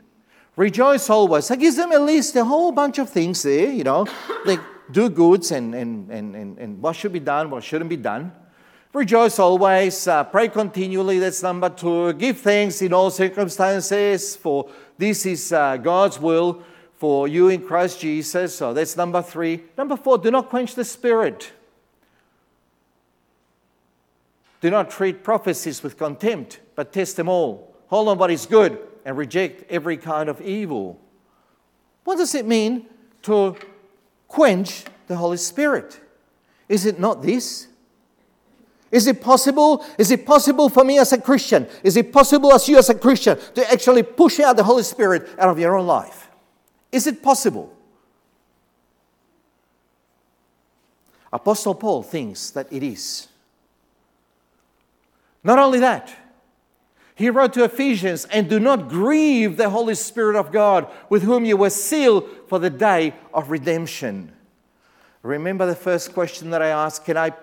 rejoice 0.56 1.10
always. 1.10 1.52
I 1.52 1.56
gives 1.56 1.76
them 1.76 1.92
at 1.92 2.02
least 2.02 2.36
a 2.36 2.46
whole 2.46 2.72
bunch 2.72 2.98
of 3.00 3.10
things 3.10 3.44
there, 3.44 3.70
you 3.70 3.84
know, 3.84 4.06
like 4.46 4.60
do 4.91 5.10
goods 5.10 5.52
and, 5.52 5.74
and, 5.74 6.10
and, 6.10 6.36
and, 6.36 6.58
and 6.58 6.82
what 6.82 6.96
should 6.96 7.13
be 7.13 7.19
done, 7.19 7.50
what 7.50 7.63
shouldn't 7.63 7.89
be 7.89 7.98
done. 7.98 8.32
Rejoice 8.93 9.39
always, 9.39 10.08
uh, 10.08 10.24
pray 10.24 10.48
continually, 10.48 11.17
that's 11.17 11.41
number 11.41 11.69
two. 11.69 12.13
Give 12.13 12.38
thanks 12.38 12.82
in 12.82 12.93
all 12.93 13.10
circumstances, 13.10 14.36
for 14.36 14.69
this 14.98 15.26
is 15.26 15.52
uh, 15.52 15.78
God's 15.78 16.19
will 16.19 16.62
for 16.98 17.28
you 17.28 17.50
in 17.50 17.65
Christ 17.65 18.00
Jesus. 18.00 18.56
So 18.56 18.74
that's 18.74 18.96
number 18.96 19.22
three. 19.22 19.63
Number 19.78 19.98
four, 19.98 20.19
do 20.19 20.30
not 20.30 20.50
quench 20.50 20.76
the 20.76 20.86
spirit. 20.86 21.52
Do 24.62 24.69
not 24.69 24.91
treat 24.91 25.24
prophecies 25.24 25.84
with 25.84 25.98
contempt, 25.98 26.60
but 26.76 26.93
test 26.93 27.17
them 27.17 27.28
all. 27.28 27.76
Hold 27.88 28.10
on 28.10 28.17
what 28.17 28.32
is 28.32 28.46
good 28.46 28.78
and 29.06 29.17
reject 29.17 29.69
every 29.69 29.98
kind 29.98 30.30
of 30.30 30.39
evil. 30.39 31.00
What 32.04 32.17
does 32.17 32.36
it 32.36 32.46
mean 32.46 32.86
to 33.24 33.58
quench 34.34 34.84
the 35.06 35.15
Holy 35.15 35.38
Spirit. 35.38 36.02
Is 36.67 36.88
it 36.88 37.00
not 37.00 37.22
this? 37.22 37.67
Is 38.91 39.06
it 39.06 39.22
possible? 39.22 39.86
Is 40.00 40.10
it 40.10 40.26
possible 40.26 40.69
for 40.69 40.84
me 40.84 40.98
as 40.98 41.13
a 41.13 41.22
Christian? 41.22 41.67
Is 41.84 41.98
it 41.98 42.12
possible 42.12 42.52
as 42.52 42.67
you 42.67 42.80
as 42.80 42.89
a 42.89 42.96
Christian 42.96 43.38
to 43.54 43.72
actually 43.72 44.02
push 44.02 44.39
out 44.39 44.58
the 44.58 44.63
Holy 44.63 44.82
Spirit 44.82 45.30
out 45.38 45.50
of 45.50 45.60
your 45.60 45.78
own 45.78 45.86
life? 45.86 46.32
Is 46.91 47.06
it 47.06 47.22
possible? 47.22 47.72
Apostle 51.32 51.76
Paul 51.76 52.02
thinks 52.02 52.50
that 52.52 52.74
it 52.74 52.82
is. 52.82 53.28
Not 55.43 55.60
only 55.60 55.80
that, 55.80 56.12
he 57.15 57.30
wrote 57.30 57.54
to 57.54 57.63
Ephesians, 57.63 58.26
and 58.26 58.49
do 58.49 58.60
not 58.60 58.89
grieve 58.89 59.58
the 59.58 59.69
Holy 59.69 59.95
Spirit 59.95 60.36
of 60.36 60.52
God, 60.52 60.88
with 61.10 61.23
whom 61.23 61.45
you 61.45 61.56
were 61.58 61.69
sealed 61.69 62.28
for 62.47 62.58
the 62.58 62.71
day 62.71 63.13
of 63.34 63.52
redemption. 63.52 64.32
Remember 65.21 65.65
the 65.65 65.76
first 65.76 66.13
question 66.13 66.49
that 66.49 66.62
I 66.62 66.69
asked 66.69 67.06
Can 67.06 67.17
I 67.17 67.34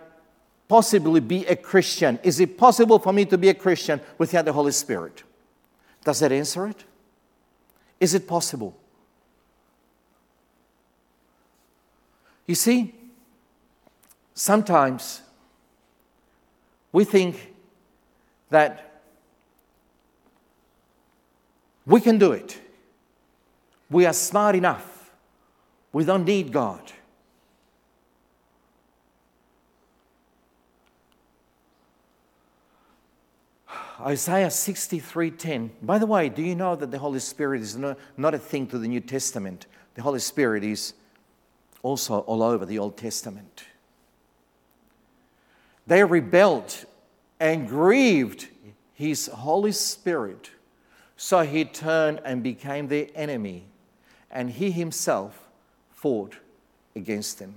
possibly 0.68 1.20
be 1.20 1.46
a 1.46 1.56
Christian? 1.56 2.18
Is 2.22 2.40
it 2.40 2.59
possible 2.59 2.98
for 2.98 3.12
me 3.12 3.24
to 3.26 3.38
be 3.38 3.48
a 3.48 3.54
Christian 3.54 4.00
without 4.18 4.44
the 4.44 4.52
Holy 4.52 4.72
Spirit? 4.72 5.22
Does 6.04 6.20
that 6.20 6.33
answer 6.33 6.66
it? 6.66 6.85
Is 8.00 8.14
it 8.14 8.26
possible? 8.26 8.76
You 12.46 12.54
see, 12.56 12.94
sometimes 14.35 15.22
we 16.90 17.04
think 17.04 17.54
that 18.48 18.89
we 21.87 22.01
can 22.01 22.19
do 22.19 22.33
it. 22.33 22.61
We 23.90 24.07
are 24.07 24.12
smart 24.12 24.55
enough. 24.55 25.11
We 25.93 26.05
don't 26.05 26.25
need 26.25 26.53
God. 26.53 26.93
Isaiah 34.01 34.51
63:10. 34.51 35.73
By 35.83 35.99
the 35.99 36.07
way, 36.07 36.29
do 36.29 36.43
you 36.43 36.55
know 36.55 36.75
that 36.75 36.90
the 36.90 36.99
Holy 36.99 37.19
Spirit 37.19 37.61
is 37.61 37.77
not, 37.77 37.99
not 38.16 38.35
a 38.35 38.38
thing 38.38 38.66
to 38.69 38.79
the 38.79 38.88
New 38.88 39.01
Testament? 39.01 39.66
The 39.95 40.03
Holy 40.03 40.21
Spirit 40.21 40.64
is 40.64 40.95
also 41.83 42.21
all 42.21 42.43
over 42.43 42.64
the 42.64 42.79
Old 42.79 42.97
Testament. 42.97 43.64
They 45.87 46.05
rebelled 46.05 46.87
and 47.38 47.69
grieved 47.69 48.49
his 48.95 49.27
Holy 49.27 49.73
Spirit 49.73 50.51
so 51.22 51.42
he 51.42 51.66
turned 51.66 52.18
and 52.24 52.42
became 52.42 52.88
their 52.88 53.06
enemy, 53.14 53.66
and 54.30 54.48
he 54.48 54.70
himself 54.70 55.50
fought 55.90 56.35
against 56.96 57.38
them. 57.38 57.56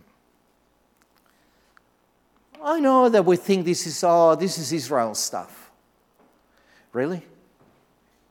I 2.61 2.81
know 2.81 3.07
that 3.07 3.23
we 3.23 3.37
think 3.37 3.63
this 3.63 3.87
is 3.87 4.03
oh, 4.03 4.35
this 4.35 4.57
is 4.57 4.73
Israel 4.73 5.15
stuff. 5.15 5.71
Really? 6.91 7.21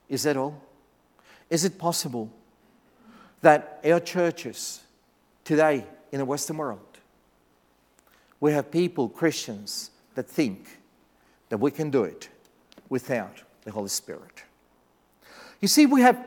Is 0.07 0.21
that 0.21 0.37
all? 0.37 0.61
Is 1.49 1.65
it 1.65 1.79
possible 1.79 2.29
that 3.41 3.79
our 3.83 3.99
churches 3.99 4.81
today 5.43 5.83
in 6.11 6.19
the 6.19 6.25
Western 6.25 6.57
world, 6.57 6.99
we 8.39 8.51
have 8.51 8.69
people, 8.69 9.09
Christians, 9.09 9.89
that 10.13 10.27
think 10.27 10.77
that 11.49 11.57
we 11.57 11.71
can 11.71 11.89
do 11.89 12.03
it 12.03 12.29
without 12.87 13.41
the 13.63 13.71
Holy 13.71 13.89
Spirit? 13.89 14.43
You 15.63 15.69
see, 15.69 15.85
we 15.85 16.01
have 16.01 16.21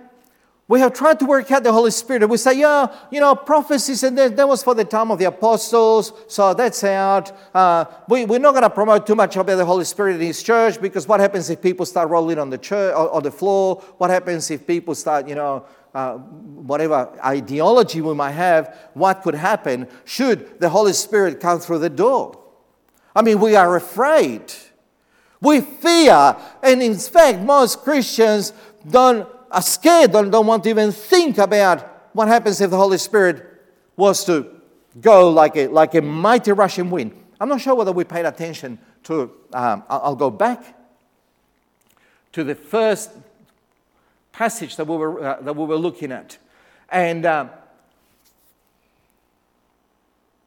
we 0.66 0.80
have 0.80 0.94
tried 0.94 1.18
to 1.18 1.26
work 1.26 1.52
out 1.52 1.62
the 1.62 1.70
Holy 1.70 1.90
Spirit. 1.90 2.26
We 2.26 2.38
say, 2.38 2.58
yeah, 2.58 2.86
you 3.10 3.20
know, 3.20 3.34
prophecies, 3.34 4.02
and 4.02 4.16
that, 4.16 4.34
that 4.34 4.48
was 4.48 4.62
for 4.62 4.74
the 4.74 4.82
time 4.82 5.10
of 5.10 5.18
the 5.18 5.26
apostles, 5.26 6.14
so 6.26 6.54
that's 6.54 6.82
out. 6.82 7.30
Uh, 7.54 7.84
we, 8.08 8.24
we're 8.24 8.38
not 8.40 8.52
going 8.52 8.62
to 8.62 8.70
promote 8.70 9.06
too 9.06 9.14
much 9.14 9.36
about 9.36 9.56
the 9.56 9.64
Holy 9.66 9.84
Spirit 9.84 10.14
in 10.14 10.22
His 10.22 10.42
church 10.42 10.80
because 10.80 11.06
what 11.06 11.20
happens 11.20 11.50
if 11.50 11.60
people 11.60 11.84
start 11.84 12.08
rolling 12.08 12.38
on 12.38 12.48
the 12.48 12.56
church 12.56 12.94
on 12.94 13.22
the 13.22 13.30
floor? 13.30 13.76
What 13.98 14.08
happens 14.08 14.50
if 14.50 14.66
people 14.66 14.94
start, 14.94 15.28
you 15.28 15.34
know, 15.34 15.66
uh, 15.94 16.14
whatever 16.14 17.12
ideology 17.22 18.00
we 18.00 18.14
might 18.14 18.32
have? 18.32 18.74
What 18.94 19.20
could 19.20 19.34
happen 19.34 19.86
should 20.06 20.58
the 20.60 20.70
Holy 20.70 20.94
Spirit 20.94 21.40
come 21.40 21.60
through 21.60 21.80
the 21.80 21.90
door? 21.90 22.42
I 23.14 23.20
mean, 23.20 23.38
we 23.38 23.54
are 23.54 23.76
afraid. 23.76 24.54
We 25.40 25.60
fear, 25.60 26.34
and 26.62 26.82
in 26.82 26.96
fact, 26.96 27.40
most 27.40 27.82
Christians 27.82 28.54
don't, 28.88 29.28
are 29.50 29.62
scared, 29.62 30.12
don't, 30.12 30.30
don't 30.30 30.46
want 30.46 30.64
to 30.64 30.70
even 30.70 30.92
think 30.92 31.38
about 31.38 32.10
what 32.12 32.28
happens 32.28 32.60
if 32.60 32.70
the 32.70 32.76
Holy 32.76 32.98
Spirit 32.98 33.44
was 33.96 34.24
to 34.24 34.46
go 35.00 35.30
like 35.30 35.56
a, 35.56 35.66
like 35.68 35.94
a 35.94 36.02
mighty 36.02 36.52
rushing 36.52 36.90
wind. 36.90 37.12
I'm 37.40 37.48
not 37.48 37.60
sure 37.60 37.74
whether 37.74 37.92
we 37.92 38.04
paid 38.04 38.24
attention 38.24 38.78
to, 39.04 39.30
um, 39.52 39.82
I'll 39.88 40.16
go 40.16 40.30
back 40.30 40.74
to 42.32 42.44
the 42.44 42.54
first 42.54 43.10
passage 44.32 44.76
that 44.76 44.86
we 44.86 44.96
were, 44.96 45.24
uh, 45.24 45.40
that 45.42 45.56
we 45.56 45.64
were 45.64 45.76
looking 45.76 46.12
at. 46.12 46.38
And 46.90 47.26
um, 47.26 47.50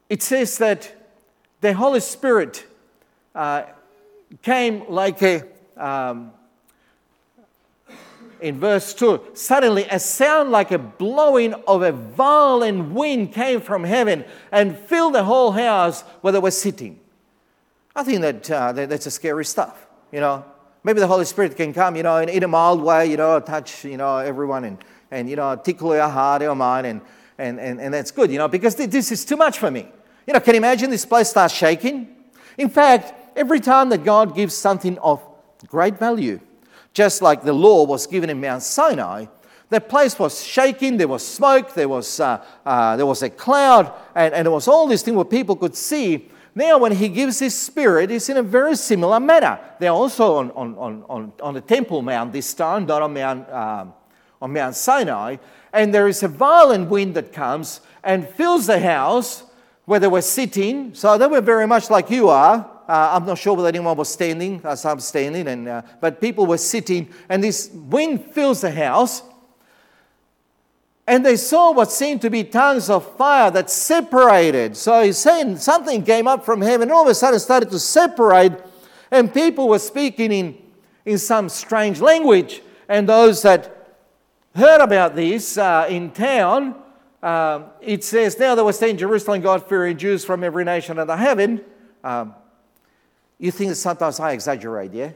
it 0.08 0.22
says 0.22 0.58
that 0.58 0.92
the 1.60 1.72
Holy 1.74 2.00
Spirit 2.00 2.66
uh, 3.34 3.64
came 4.42 4.88
like 4.88 5.22
a, 5.22 5.44
um, 5.76 6.32
in 8.42 8.58
verse 8.58 8.94
2 8.94 9.20
suddenly 9.34 9.84
a 9.90 9.98
sound 9.98 10.50
like 10.50 10.70
a 10.70 10.78
blowing 10.78 11.54
of 11.66 11.82
a 11.82 11.92
violent 11.92 12.92
wind 12.92 13.32
came 13.32 13.60
from 13.60 13.84
heaven 13.84 14.24
and 14.52 14.76
filled 14.76 15.14
the 15.14 15.24
whole 15.24 15.52
house 15.52 16.02
where 16.20 16.32
they 16.32 16.38
were 16.38 16.50
sitting. 16.50 16.98
I 17.94 18.02
think 18.02 18.20
that, 18.20 18.50
uh, 18.50 18.72
that 18.72 18.88
that's 18.88 19.06
a 19.06 19.10
scary 19.10 19.44
stuff, 19.44 19.86
you 20.12 20.20
know. 20.20 20.44
Maybe 20.82 21.00
the 21.00 21.06
Holy 21.06 21.26
Spirit 21.26 21.56
can 21.56 21.74
come, 21.74 21.96
you 21.96 22.02
know, 22.02 22.16
in, 22.16 22.28
in 22.30 22.42
a 22.42 22.48
mild 22.48 22.80
way, 22.80 23.06
you 23.06 23.18
know, 23.18 23.38
touch, 23.40 23.84
you 23.84 23.98
know, 23.98 24.16
everyone 24.18 24.64
and, 24.64 24.78
and 25.10 25.28
you 25.28 25.36
know, 25.36 25.54
tickle 25.56 25.94
your 25.94 26.08
heart, 26.08 26.40
your 26.40 26.54
mind, 26.54 26.86
and, 26.86 27.00
and, 27.36 27.60
and, 27.60 27.80
and 27.80 27.92
that's 27.92 28.10
good, 28.10 28.30
you 28.30 28.38
know, 28.38 28.48
because 28.48 28.76
this 28.76 29.12
is 29.12 29.24
too 29.24 29.36
much 29.36 29.58
for 29.58 29.70
me. 29.70 29.88
You 30.26 30.32
know, 30.32 30.40
can 30.40 30.54
you 30.54 30.58
imagine 30.58 30.88
this 30.90 31.04
place 31.04 31.28
starts 31.28 31.52
shaking? 31.52 32.16
In 32.56 32.70
fact, 32.70 33.12
every 33.36 33.60
time 33.60 33.90
that 33.90 34.04
God 34.04 34.34
gives 34.34 34.54
something 34.54 34.98
of 34.98 35.22
great 35.66 35.98
value, 35.98 36.40
just 36.92 37.22
like 37.22 37.42
the 37.42 37.52
law 37.52 37.84
was 37.84 38.06
given 38.06 38.30
in 38.30 38.40
Mount 38.40 38.62
Sinai, 38.62 39.26
the 39.70 39.80
place 39.80 40.18
was 40.18 40.44
shaking, 40.44 40.96
there 40.96 41.08
was 41.08 41.24
smoke, 41.26 41.74
there 41.74 41.88
was, 41.88 42.18
uh, 42.18 42.44
uh, 42.66 42.96
there 42.96 43.06
was 43.06 43.22
a 43.22 43.30
cloud, 43.30 43.92
and, 44.16 44.34
and 44.34 44.46
there 44.46 44.52
was 44.52 44.66
all 44.66 44.88
these 44.88 45.02
things 45.02 45.14
where 45.14 45.24
people 45.24 45.54
could 45.54 45.76
see. 45.76 46.28
Now, 46.56 46.78
when 46.78 46.90
he 46.90 47.08
gives 47.08 47.38
his 47.38 47.56
spirit, 47.56 48.10
it's 48.10 48.28
in 48.28 48.36
a 48.36 48.42
very 48.42 48.74
similar 48.74 49.20
manner. 49.20 49.60
They're 49.78 49.90
also 49.90 50.36
on, 50.36 50.50
on, 50.50 51.04
on, 51.08 51.32
on, 51.40 51.54
the 51.54 51.60
Temple 51.60 52.02
Mount 52.02 52.32
this 52.32 52.52
time, 52.52 52.86
not 52.86 53.02
on 53.02 53.14
Mount, 53.14 53.48
um, 53.50 53.94
on 54.42 54.52
Mount 54.52 54.74
Sinai. 54.74 55.36
And 55.72 55.94
there 55.94 56.08
is 56.08 56.24
a 56.24 56.28
violent 56.28 56.90
wind 56.90 57.14
that 57.14 57.32
comes 57.32 57.80
and 58.02 58.28
fills 58.28 58.66
the 58.66 58.80
house 58.80 59.44
where 59.84 60.00
they 60.00 60.08
were 60.08 60.22
sitting. 60.22 60.92
So 60.94 61.16
they 61.16 61.28
were 61.28 61.40
very 61.40 61.68
much 61.68 61.88
like 61.88 62.10
you 62.10 62.28
are. 62.28 62.68
Uh, 62.90 63.10
I'm 63.12 63.24
not 63.24 63.38
sure 63.38 63.54
whether 63.54 63.68
anyone 63.68 63.96
was 63.96 64.08
standing, 64.08 64.60
as 64.64 64.84
I'm 64.84 64.98
standing, 64.98 65.46
and, 65.46 65.68
uh, 65.68 65.82
but 66.00 66.20
people 66.20 66.44
were 66.44 66.58
sitting, 66.58 67.08
and 67.28 67.40
this 67.40 67.70
wind 67.72 68.32
fills 68.32 68.62
the 68.62 68.72
house. 68.72 69.22
And 71.06 71.24
they 71.24 71.36
saw 71.36 71.70
what 71.70 71.92
seemed 71.92 72.20
to 72.22 72.30
be 72.30 72.42
tongues 72.42 72.90
of 72.90 73.16
fire 73.16 73.48
that 73.52 73.70
separated. 73.70 74.76
So 74.76 75.04
he's 75.04 75.18
saying 75.18 75.58
something 75.58 76.02
came 76.02 76.26
up 76.26 76.44
from 76.44 76.60
heaven, 76.62 76.88
and 76.88 76.90
all 76.90 77.02
of 77.02 77.08
a 77.08 77.14
sudden 77.14 77.38
started 77.38 77.70
to 77.70 77.78
separate, 77.78 78.54
and 79.12 79.32
people 79.32 79.68
were 79.68 79.78
speaking 79.78 80.32
in, 80.32 80.58
in 81.04 81.18
some 81.18 81.48
strange 81.48 82.00
language. 82.00 82.60
And 82.88 83.08
those 83.08 83.42
that 83.42 84.00
heard 84.56 84.80
about 84.80 85.14
this 85.14 85.56
uh, 85.56 85.86
in 85.88 86.10
town, 86.10 86.74
um, 87.22 87.66
it 87.80 88.02
says, 88.02 88.36
Now 88.36 88.56
there 88.56 88.64
were 88.64 88.72
staying 88.72 88.94
in 88.94 88.98
Jerusalem 88.98 89.42
God 89.42 89.68
fearing 89.68 89.96
Jews 89.96 90.24
from 90.24 90.42
every 90.42 90.64
nation 90.64 90.98
under 90.98 91.16
heaven. 91.16 91.64
Um, 92.02 92.34
you 93.40 93.50
think 93.50 93.70
that 93.70 93.76
sometimes 93.76 94.20
I 94.20 94.32
exaggerate, 94.32 94.92
yeah? 94.92 95.12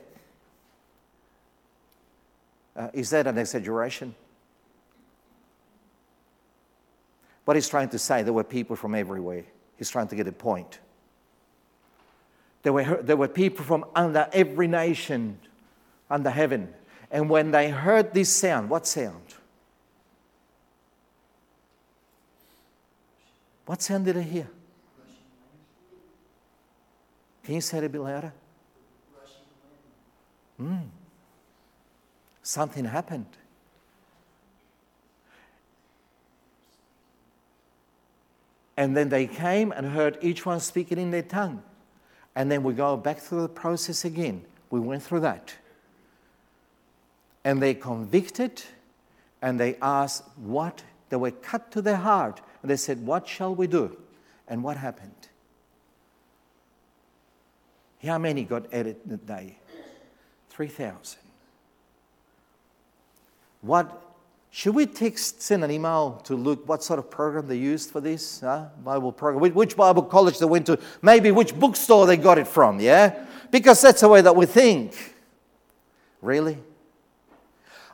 Uh, 2.75 2.89
is 2.93 3.11
that 3.11 3.27
an 3.27 3.39
exaggeration? 3.39 4.15
What 7.45 7.57
he's 7.57 7.69
trying 7.69 7.91
to 7.91 7.99
say, 7.99 8.23
there 8.23 8.33
were 8.33 8.43
people 8.43 8.75
from 8.75 8.95
everywhere. 8.95 9.45
He's 9.77 9.91
trying 9.91 10.09
to 10.09 10.17
get 10.17 10.27
a 10.27 10.33
point. 10.33 10.81
There 12.63 12.73
were, 12.73 13.03
there 13.03 13.17
were 13.17 13.29
people 13.29 13.65
from 13.65 13.85
under 13.95 14.27
every 14.33 14.67
nation 14.69 15.39
under 16.11 16.31
heaven. 16.31 16.73
And 17.11 17.29
when 17.29 17.51
they 17.51 17.69
heard 17.69 18.15
this 18.15 18.31
sound, 18.31 18.71
what 18.71 18.87
sound? 18.87 19.35
What 23.67 23.83
sound 23.83 24.07
did 24.07 24.17
they 24.17 24.23
hear? 24.23 24.49
Can 27.45 27.55
you 27.55 27.61
say 27.61 27.79
it 27.79 27.85
a 27.85 27.89
bit 27.89 28.01
louder? 28.01 28.33
Something 32.43 32.85
happened. 32.85 33.27
And 38.77 38.97
then 38.97 39.09
they 39.09 39.27
came 39.27 39.73
and 39.73 39.87
heard 39.87 40.19
each 40.21 40.45
one 40.45 40.61
speaking 40.61 40.99
in 40.99 41.11
their 41.11 41.23
tongue. 41.23 41.63
And 42.35 42.51
then 42.51 42.63
we 42.63 42.75
go 42.75 42.97
back 42.97 43.19
through 43.19 43.43
the 43.43 43.49
process 43.49 44.05
again. 44.05 44.45
We 44.71 44.81
went 44.81 45.03
through 45.03 45.21
that. 45.21 45.55
And 47.45 47.63
they 47.63 47.75
convicted 47.75 48.63
and 49.41 49.61
they 49.61 49.77
asked 49.81 50.25
what, 50.37 50.83
they 51.11 51.17
were 51.17 51.31
cut 51.31 51.71
to 51.73 51.83
their 51.83 51.97
heart. 51.97 52.41
And 52.63 52.71
they 52.71 52.77
said, 52.77 53.07
What 53.07 53.29
shall 53.29 53.55
we 53.55 53.67
do? 53.67 53.97
And 54.49 54.65
what 54.65 54.77
happened? 54.79 55.14
How 58.05 58.19
many 58.19 58.45
got 58.45 58.73
added 58.73 58.97
that 59.07 59.27
day? 59.27 59.57
3,000. 60.51 61.19
What 63.63 64.03
should 64.51 64.77
we 64.77 64.87
text, 64.87 65.43
send 65.43 65.65
an 65.65 65.71
email 65.73 66.21
to 66.25 66.37
Luke 66.37 66.69
what 66.69 66.85
sort 66.85 67.01
of 67.01 67.11
program 67.11 67.49
they 67.49 67.57
used 67.57 67.91
for 67.91 68.01
this 68.01 68.41
huh? 68.41 68.67
Bible 68.85 69.11
program? 69.11 69.53
Which 69.53 69.77
Bible 69.77 70.03
college 70.03 70.39
they 70.39 70.47
went 70.47 70.67
to? 70.67 70.79
Maybe 71.03 71.33
which 71.33 71.59
bookstore 71.59 72.07
they 72.07 72.17
got 72.17 72.39
it 72.39 72.47
from, 72.47 72.79
yeah? 72.79 73.27
Because 73.51 73.83
that's 73.83 74.03
the 74.03 74.09
way 74.09 74.21
that 74.21 74.37
we 74.37 74.47
think. 74.47 75.17
Really? 76.23 76.59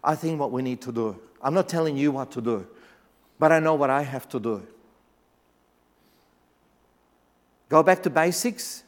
I 0.05 0.15
think 0.17 0.39
what 0.39 0.53
we 0.53 0.61
need 0.61 0.83
to 0.83 0.93
do, 0.93 1.19
I'm 1.41 1.55
not 1.55 1.67
telling 1.67 1.97
you 1.97 2.13
what 2.13 2.31
to 2.33 2.43
do, 2.43 2.67
but 3.39 3.53
I 3.53 3.59
know 3.59 3.75
what 3.75 3.89
I 3.89 4.03
have 4.03 4.29
to 4.29 4.39
do. 4.39 4.67
Go 7.71 7.83
back 7.83 8.03
to 8.03 8.11
basics, 8.11 8.83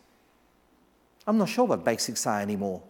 I'm 1.26 1.38
not 1.38 1.48
sure 1.48 1.64
what 1.64 1.84
basics 1.84 2.26
are 2.26 2.40
anymore. 2.40 2.82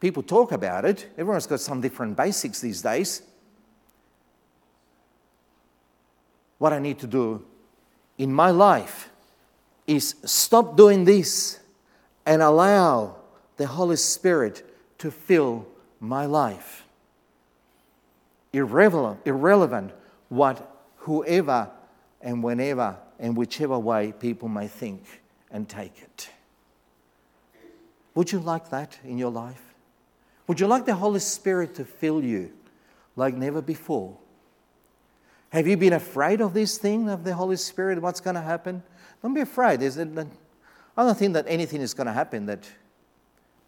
People 0.00 0.22
talk 0.22 0.52
about 0.52 0.84
it, 0.84 1.08
everyone's 1.16 1.46
got 1.46 1.60
some 1.60 1.80
different 1.80 2.16
basics 2.16 2.60
these 2.60 2.82
days. 2.82 3.22
What 6.58 6.72
I 6.72 6.78
need 6.78 6.98
to 7.00 7.06
do 7.06 7.44
in 8.18 8.32
my 8.32 8.50
life 8.50 9.10
is 9.86 10.14
stop 10.24 10.76
doing 10.76 11.04
this 11.04 11.60
and 12.26 12.42
allow 12.42 13.16
the 13.56 13.66
Holy 13.66 13.96
Spirit 13.96 14.62
to 14.98 15.10
fill 15.10 15.66
my 16.00 16.26
life. 16.26 16.84
Irrelevant, 18.52 19.20
irrelevant 19.24 19.92
what 20.28 20.70
whoever 20.98 21.70
and 22.20 22.42
whenever 22.42 22.96
and 23.18 23.36
whichever 23.36 23.78
way 23.78 24.12
people 24.12 24.48
may 24.48 24.68
think 24.68 25.22
and 25.50 25.68
take 25.68 26.00
it. 26.00 26.28
Would 28.14 28.30
you 28.30 28.38
like 28.38 28.70
that 28.70 28.98
in 29.04 29.18
your 29.18 29.30
life? 29.30 29.74
Would 30.46 30.60
you 30.60 30.66
like 30.66 30.86
the 30.86 30.94
Holy 30.94 31.20
Spirit 31.20 31.74
to 31.76 31.84
fill 31.84 32.22
you 32.22 32.52
like 33.16 33.34
never 33.34 33.62
before? 33.62 34.16
Have 35.50 35.66
you 35.66 35.76
been 35.76 35.92
afraid 35.92 36.40
of 36.40 36.52
this 36.52 36.78
thing 36.78 37.08
of 37.08 37.24
the 37.24 37.34
Holy 37.34 37.56
Spirit? 37.56 38.02
What's 38.02 38.20
going 38.20 38.34
to 38.34 38.42
happen? 38.42 38.82
Don't 39.22 39.34
be 39.34 39.40
afraid. 39.40 39.82
Is 39.82 39.96
it, 39.96 40.08
I 40.96 41.02
don't 41.02 41.16
think 41.16 41.32
that 41.34 41.46
anything 41.48 41.80
is 41.80 41.94
going 41.94 42.08
to 42.08 42.12
happen 42.12 42.46
that 42.46 42.68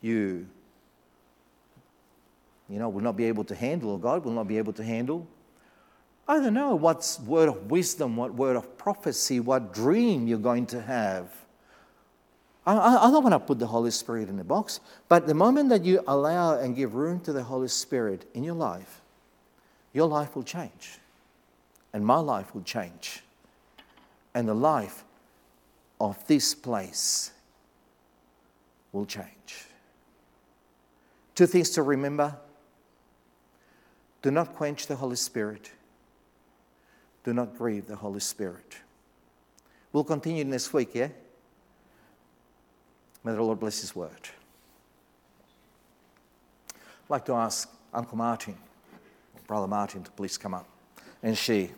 you, 0.00 0.46
you 2.68 2.78
know, 2.78 2.88
will 2.88 3.02
not 3.02 3.16
be 3.16 3.24
able 3.24 3.44
to 3.44 3.54
handle, 3.54 3.90
or 3.90 3.98
God 3.98 4.24
will 4.24 4.32
not 4.32 4.48
be 4.48 4.58
able 4.58 4.72
to 4.74 4.84
handle. 4.84 5.26
I 6.28 6.40
don't 6.40 6.54
know 6.54 6.74
what 6.74 7.18
word 7.24 7.48
of 7.48 7.70
wisdom, 7.70 8.16
what 8.16 8.34
word 8.34 8.56
of 8.56 8.76
prophecy, 8.76 9.38
what 9.38 9.72
dream 9.72 10.26
you're 10.26 10.38
going 10.38 10.66
to 10.66 10.82
have. 10.82 11.45
I, 12.66 13.06
I 13.06 13.10
don't 13.10 13.22
want 13.22 13.32
to 13.32 13.38
put 13.38 13.60
the 13.60 13.66
Holy 13.66 13.92
Spirit 13.92 14.28
in 14.28 14.38
a 14.40 14.44
box, 14.44 14.80
but 15.08 15.26
the 15.26 15.34
moment 15.34 15.68
that 15.68 15.84
you 15.84 16.02
allow 16.08 16.58
and 16.58 16.74
give 16.74 16.94
room 16.94 17.20
to 17.20 17.32
the 17.32 17.44
Holy 17.44 17.68
Spirit 17.68 18.28
in 18.34 18.42
your 18.42 18.56
life, 18.56 19.00
your 19.92 20.08
life 20.08 20.34
will 20.34 20.42
change. 20.42 20.98
And 21.92 22.04
my 22.04 22.18
life 22.18 22.54
will 22.54 22.62
change. 22.62 23.22
And 24.34 24.48
the 24.48 24.54
life 24.54 25.04
of 26.00 26.26
this 26.26 26.54
place 26.54 27.30
will 28.92 29.06
change. 29.06 29.66
Two 31.34 31.46
things 31.46 31.70
to 31.70 31.82
remember 31.82 32.36
do 34.22 34.30
not 34.32 34.54
quench 34.54 34.88
the 34.88 34.96
Holy 34.96 35.14
Spirit, 35.14 35.70
do 37.22 37.32
not 37.32 37.56
grieve 37.56 37.86
the 37.86 37.94
Holy 37.94 38.18
Spirit. 38.18 38.78
We'll 39.92 40.04
continue 40.04 40.44
next 40.44 40.72
week, 40.72 40.90
yeah? 40.94 41.08
May 43.26 43.34
the 43.34 43.42
Lord 43.42 43.58
bless 43.58 43.80
His 43.80 43.96
word. 43.96 44.28
I'd 46.72 47.10
like 47.10 47.24
to 47.24 47.32
ask 47.32 47.68
Uncle 47.92 48.16
Martin, 48.16 48.54
Brother 49.48 49.66
Martin, 49.66 50.04
to 50.04 50.10
please 50.12 50.38
come 50.38 50.54
up 50.54 50.68
and 51.24 51.36
share 51.36 51.70